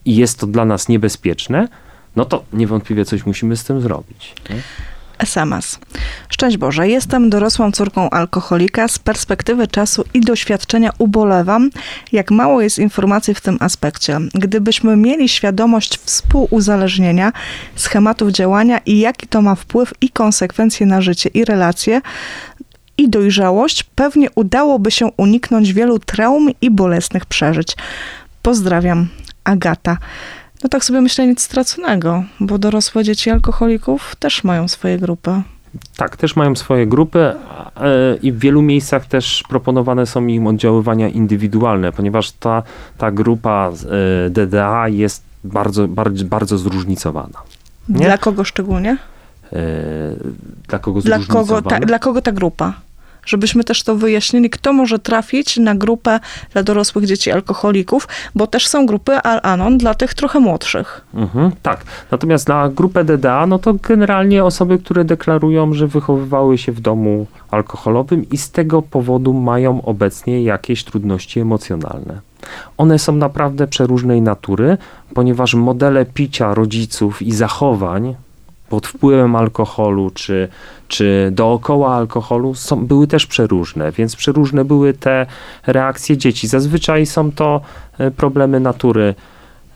i 0.05 0.15
jest 0.15 0.39
to 0.39 0.47
dla 0.47 0.65
nas 0.65 0.87
niebezpieczne, 0.87 1.67
no 2.15 2.25
to 2.25 2.43
niewątpliwie 2.53 3.05
coś 3.05 3.25
musimy 3.25 3.57
z 3.57 3.63
tym 3.63 3.81
zrobić. 3.81 4.33
Nie? 4.49 4.55
SMS. 5.19 5.79
Szczęść 6.29 6.57
Boże, 6.57 6.87
jestem 6.89 7.29
dorosłą 7.29 7.71
córką 7.71 8.09
alkoholika. 8.09 8.87
Z 8.87 8.99
perspektywy 8.99 9.67
czasu 9.67 10.03
i 10.13 10.21
doświadczenia 10.21 10.91
ubolewam, 10.97 11.69
jak 12.11 12.31
mało 12.31 12.61
jest 12.61 12.79
informacji 12.79 13.35
w 13.35 13.41
tym 13.41 13.57
aspekcie. 13.59 14.19
Gdybyśmy 14.33 14.95
mieli 14.95 15.29
świadomość 15.29 15.97
współuzależnienia, 15.97 17.31
schematów 17.75 18.29
działania 18.29 18.77
i 18.85 18.99
jaki 18.99 19.27
to 19.27 19.41
ma 19.41 19.55
wpływ 19.55 19.93
i 20.01 20.09
konsekwencje 20.09 20.85
na 20.85 21.01
życie 21.01 21.29
i 21.29 21.45
relacje, 21.45 22.01
i 22.97 23.09
dojrzałość, 23.09 23.83
pewnie 23.83 24.31
udałoby 24.35 24.91
się 24.91 25.09
uniknąć 25.17 25.73
wielu 25.73 25.99
traum 25.99 26.49
i 26.61 26.71
bolesnych 26.71 27.25
przeżyć. 27.25 27.75
Pozdrawiam, 28.41 29.07
Agata. 29.45 29.97
No 30.63 30.69
tak 30.69 30.86
sobie 30.86 31.01
myślę, 31.01 31.27
nic 31.27 31.41
straconego, 31.41 32.23
bo 32.39 32.58
dorosłe 32.58 33.03
dzieci 33.03 33.29
alkoholików 33.29 34.15
też 34.15 34.43
mają 34.43 34.67
swoje 34.67 34.97
grupy. 34.97 35.41
Tak, 35.97 36.17
też 36.17 36.36
mają 36.36 36.55
swoje 36.55 36.88
grupy 36.88 37.19
e, 37.19 37.36
i 38.21 38.31
w 38.31 38.39
wielu 38.39 38.62
miejscach 38.62 39.05
też 39.05 39.43
proponowane 39.49 40.05
są 40.05 40.27
im 40.27 40.47
oddziaływania 40.47 41.10
indywidualne, 41.10 41.91
ponieważ 41.91 42.31
ta, 42.31 42.63
ta 42.97 43.12
grupa 43.12 43.71
e, 44.25 44.29
DDA 44.29 44.88
jest 44.88 45.23
bardzo, 45.43 45.88
bardzo, 45.88 46.25
bardzo 46.25 46.58
zróżnicowana. 46.58 47.39
Nie? 47.89 48.05
Dla 48.05 48.17
kogo 48.17 48.43
szczególnie? 48.43 48.97
E, 49.53 49.58
dla 50.67 50.79
kogo 50.79 51.01
dla 51.01 51.19
kogo, 51.19 51.62
ta, 51.62 51.79
dla 51.79 51.99
kogo 51.99 52.21
ta 52.21 52.31
grupa? 52.31 52.73
Żebyśmy 53.25 53.63
też 53.63 53.83
to 53.83 53.95
wyjaśnili, 53.95 54.49
kto 54.49 54.73
może 54.73 54.99
trafić 54.99 55.57
na 55.57 55.75
grupę 55.75 56.19
dla 56.53 56.63
dorosłych 56.63 57.05
dzieci 57.05 57.31
alkoholików, 57.31 58.07
bo 58.35 58.47
też 58.47 58.67
są 58.67 58.85
grupy 58.85 59.11
Al-Anon 59.17 59.77
dla 59.77 59.93
tych 59.93 60.13
trochę 60.13 60.39
młodszych. 60.39 61.01
Mhm, 61.13 61.51
tak. 61.61 61.83
Natomiast 62.11 62.47
na 62.47 62.69
grupę 62.69 63.03
DDA, 63.03 63.47
no 63.47 63.59
to 63.59 63.73
generalnie 63.73 64.43
osoby, 64.43 64.79
które 64.79 65.05
deklarują, 65.05 65.73
że 65.73 65.88
wychowywały 65.88 66.57
się 66.57 66.71
w 66.71 66.79
domu 66.79 67.27
alkoholowym 67.51 68.29
i 68.29 68.38
z 68.38 68.51
tego 68.51 68.81
powodu 68.81 69.33
mają 69.33 69.81
obecnie 69.81 70.43
jakieś 70.43 70.83
trudności 70.83 71.39
emocjonalne. 71.39 72.21
One 72.77 72.99
są 72.99 73.15
naprawdę 73.15 73.67
przeróżnej 73.67 74.21
natury, 74.21 74.77
ponieważ 75.13 75.53
modele 75.53 76.05
picia 76.05 76.53
rodziców 76.53 77.21
i 77.21 77.31
zachowań 77.31 78.15
pod 78.69 78.88
wpływem 78.88 79.36
alkoholu, 79.36 80.10
czy, 80.10 80.47
czy 80.88 81.30
dookoła 81.32 81.95
alkoholu 81.95 82.56
są, 82.56 82.86
były 82.86 83.08
też 83.08 83.25
przeróżne, 83.25 83.91
więc 83.91 84.15
przeróżne 84.15 84.65
były 84.65 84.93
te 84.93 85.25
reakcje 85.67 86.17
dzieci. 86.17 86.47
Zazwyczaj 86.47 87.06
są 87.06 87.32
to 87.32 87.62
e, 87.97 88.12
problemy 88.12 88.60
natury 88.60 89.15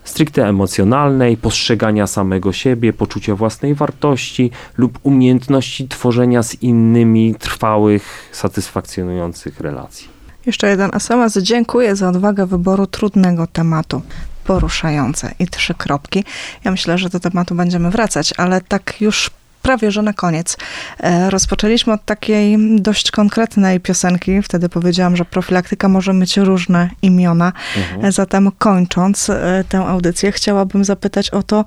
stricte 0.03 0.47
emocjonalnej, 0.47 1.37
postrzegania 1.37 2.07
samego 2.07 2.53
siebie, 2.53 2.93
poczucia 2.93 3.35
własnej 3.35 3.75
wartości 3.75 4.51
lub 4.77 4.99
umiejętności 5.03 5.87
tworzenia 5.87 6.43
z 6.43 6.61
innymi 6.61 7.35
trwałych, 7.35 8.29
satysfakcjonujących 8.31 9.59
relacji. 9.59 10.07
Jeszcze 10.45 10.69
jeden 10.69 10.89
SMS. 10.93 11.37
Dziękuję 11.37 11.95
za 11.95 12.09
odwagę 12.09 12.45
wyboru 12.45 12.87
trudnego 12.87 13.47
tematu 13.47 14.01
poruszające 14.49 15.31
i 15.39 15.47
trzy 15.47 15.73
kropki. 15.73 16.23
Ja 16.63 16.71
myślę, 16.71 16.97
że 16.97 17.09
do 17.09 17.19
tematu 17.19 17.55
będziemy 17.55 17.89
wracać, 17.91 18.33
ale 18.37 18.61
tak 18.61 19.01
już 19.01 19.31
prawie, 19.61 19.91
że 19.91 20.01
na 20.01 20.13
koniec. 20.13 20.57
E, 20.99 21.29
rozpoczęliśmy 21.29 21.93
od 21.93 22.05
takiej 22.05 22.57
dość 22.75 23.11
konkretnej 23.11 23.79
piosenki. 23.79 24.41
Wtedy 24.41 24.69
powiedziałam, 24.69 25.15
że 25.15 25.25
profilaktyka 25.25 25.87
może 25.87 26.13
mieć 26.13 26.37
różne 26.37 26.89
imiona. 27.01 27.53
Mhm. 27.77 28.05
E, 28.05 28.11
zatem 28.11 28.51
kończąc 28.57 29.29
e, 29.29 29.63
tę 29.69 29.85
audycję, 29.85 30.31
chciałabym 30.31 30.85
zapytać 30.85 31.29
o 31.29 31.43
to, 31.43 31.65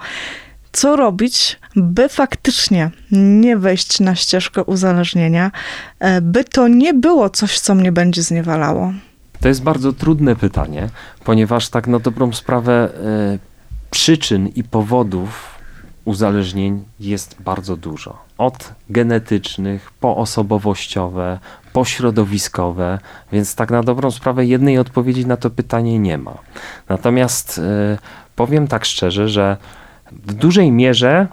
co 0.73 0.97
robić, 0.97 1.59
by 1.77 2.09
faktycznie 2.09 2.90
nie 3.11 3.57
wejść 3.57 4.01
na 4.01 4.14
ścieżkę 4.14 4.64
uzależnienia, 4.64 5.51
by 6.23 6.45
to 6.45 6.68
nie 6.68 6.95
było 6.95 7.31
coś, 7.31 7.61
co 7.61 7.75
mnie 7.75 7.92
będzie 7.92 8.23
zniewalało. 8.23 8.92
To 9.43 9.49
jest 9.49 9.63
bardzo 9.63 9.93
trudne 9.93 10.37
pytanie, 10.37 10.89
ponieważ 11.25 11.69
tak 11.69 11.87
na 11.87 11.99
dobrą 11.99 12.33
sprawę 12.33 12.89
y, 13.35 13.39
przyczyn 13.91 14.49
i 14.49 14.65
powodów 14.65 15.55
uzależnień 16.05 16.85
jest 17.01 17.37
bardzo 17.43 17.77
dużo. 17.77 18.19
Od 18.39 18.73
genetycznych, 18.91 19.93
po 20.01 20.17
osobowościowe, 20.17 21.39
po 21.73 21.85
środowiskowe, 21.85 22.99
więc 23.33 23.55
tak 23.55 23.71
na 23.71 23.83
dobrą 23.83 24.11
sprawę 24.11 24.47
jednej 24.47 24.79
odpowiedzi 24.79 25.27
na 25.27 25.37
to 25.37 25.51
pytanie 25.51 25.99
nie 25.99 26.19
ma. 26.19 26.35
Natomiast 26.89 27.59
y, 27.59 27.63
powiem 28.37 28.69
tak 28.69 28.85
szczerze, 28.85 29.29
że 29.29 29.57
w 30.13 30.33
dużej 30.33 30.73
mierze, 30.73 31.27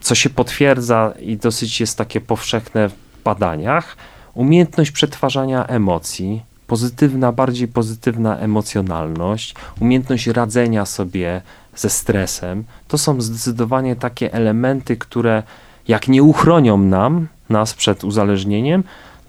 co 0.00 0.14
się 0.14 0.30
potwierdza 0.30 1.12
i 1.20 1.36
dosyć 1.36 1.80
jest 1.80 1.98
takie 1.98 2.20
powszechne 2.20 2.88
w 2.88 2.94
badaniach, 3.24 3.96
umiejętność 4.34 4.90
przetwarzania 4.90 5.66
emocji, 5.66 6.53
pozytywna, 6.66 7.32
bardziej 7.32 7.68
pozytywna 7.68 8.38
emocjonalność, 8.38 9.54
umiejętność 9.80 10.26
radzenia 10.26 10.86
sobie 10.86 11.42
ze 11.76 11.90
stresem, 11.90 12.64
to 12.88 12.98
są 12.98 13.20
zdecydowanie 13.20 13.96
takie 13.96 14.32
elementy, 14.32 14.96
które 14.96 15.42
jak 15.88 16.08
nie 16.08 16.22
uchronią 16.22 16.78
nam, 16.78 17.26
nas 17.48 17.74
przed 17.74 18.04
uzależnieniem, 18.04 18.84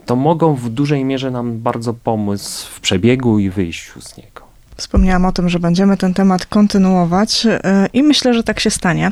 to 0.06 0.16
mogą 0.16 0.56
w 0.56 0.70
dużej 0.70 1.06
mierze 1.06 1.32
nam 1.32 1.60
bardzo 1.60 1.94
pomóc 1.94 2.64
w 2.64 2.80
przebiegu 2.80 3.40
i 3.40 3.50
wyjściu 3.50 4.02
z 4.02 4.18
niego. 4.18 4.45
Wspomniałam 4.78 5.26
o 5.26 5.32
tym, 5.32 5.50
że 5.50 5.60
będziemy 5.60 5.98
ten 5.98 6.14
temat 6.14 6.46
kontynuować 6.46 7.46
e, 7.46 7.88
i 7.94 8.04
myślę, 8.04 8.34
że 8.34 8.44
tak 8.44 8.60
się 8.60 8.70
stanie. 8.70 9.12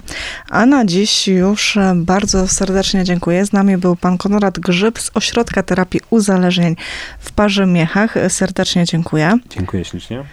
A 0.49 0.65
na 0.65 0.85
dziś 0.85 1.27
już 1.27 1.77
e, 1.77 1.93
bardzo 1.95 2.47
serdecznie 2.47 3.03
dziękuję. 3.03 3.45
Z 3.45 3.53
nami 3.53 3.77
był 3.77 3.95
pan 3.95 4.17
Konrad 4.17 4.59
Grzyb 4.59 4.99
z 4.99 5.11
Ośrodka 5.13 5.63
Terapii 5.63 6.01
Uzależnień 6.09 6.75
w 7.19 7.31
Parze 7.31 7.65
Miechach. 7.65 8.15
Serdecznie 8.27 8.85
dziękuję. 8.85 9.37
Dziękuję 9.49 9.85
ślicznie. 9.85 10.23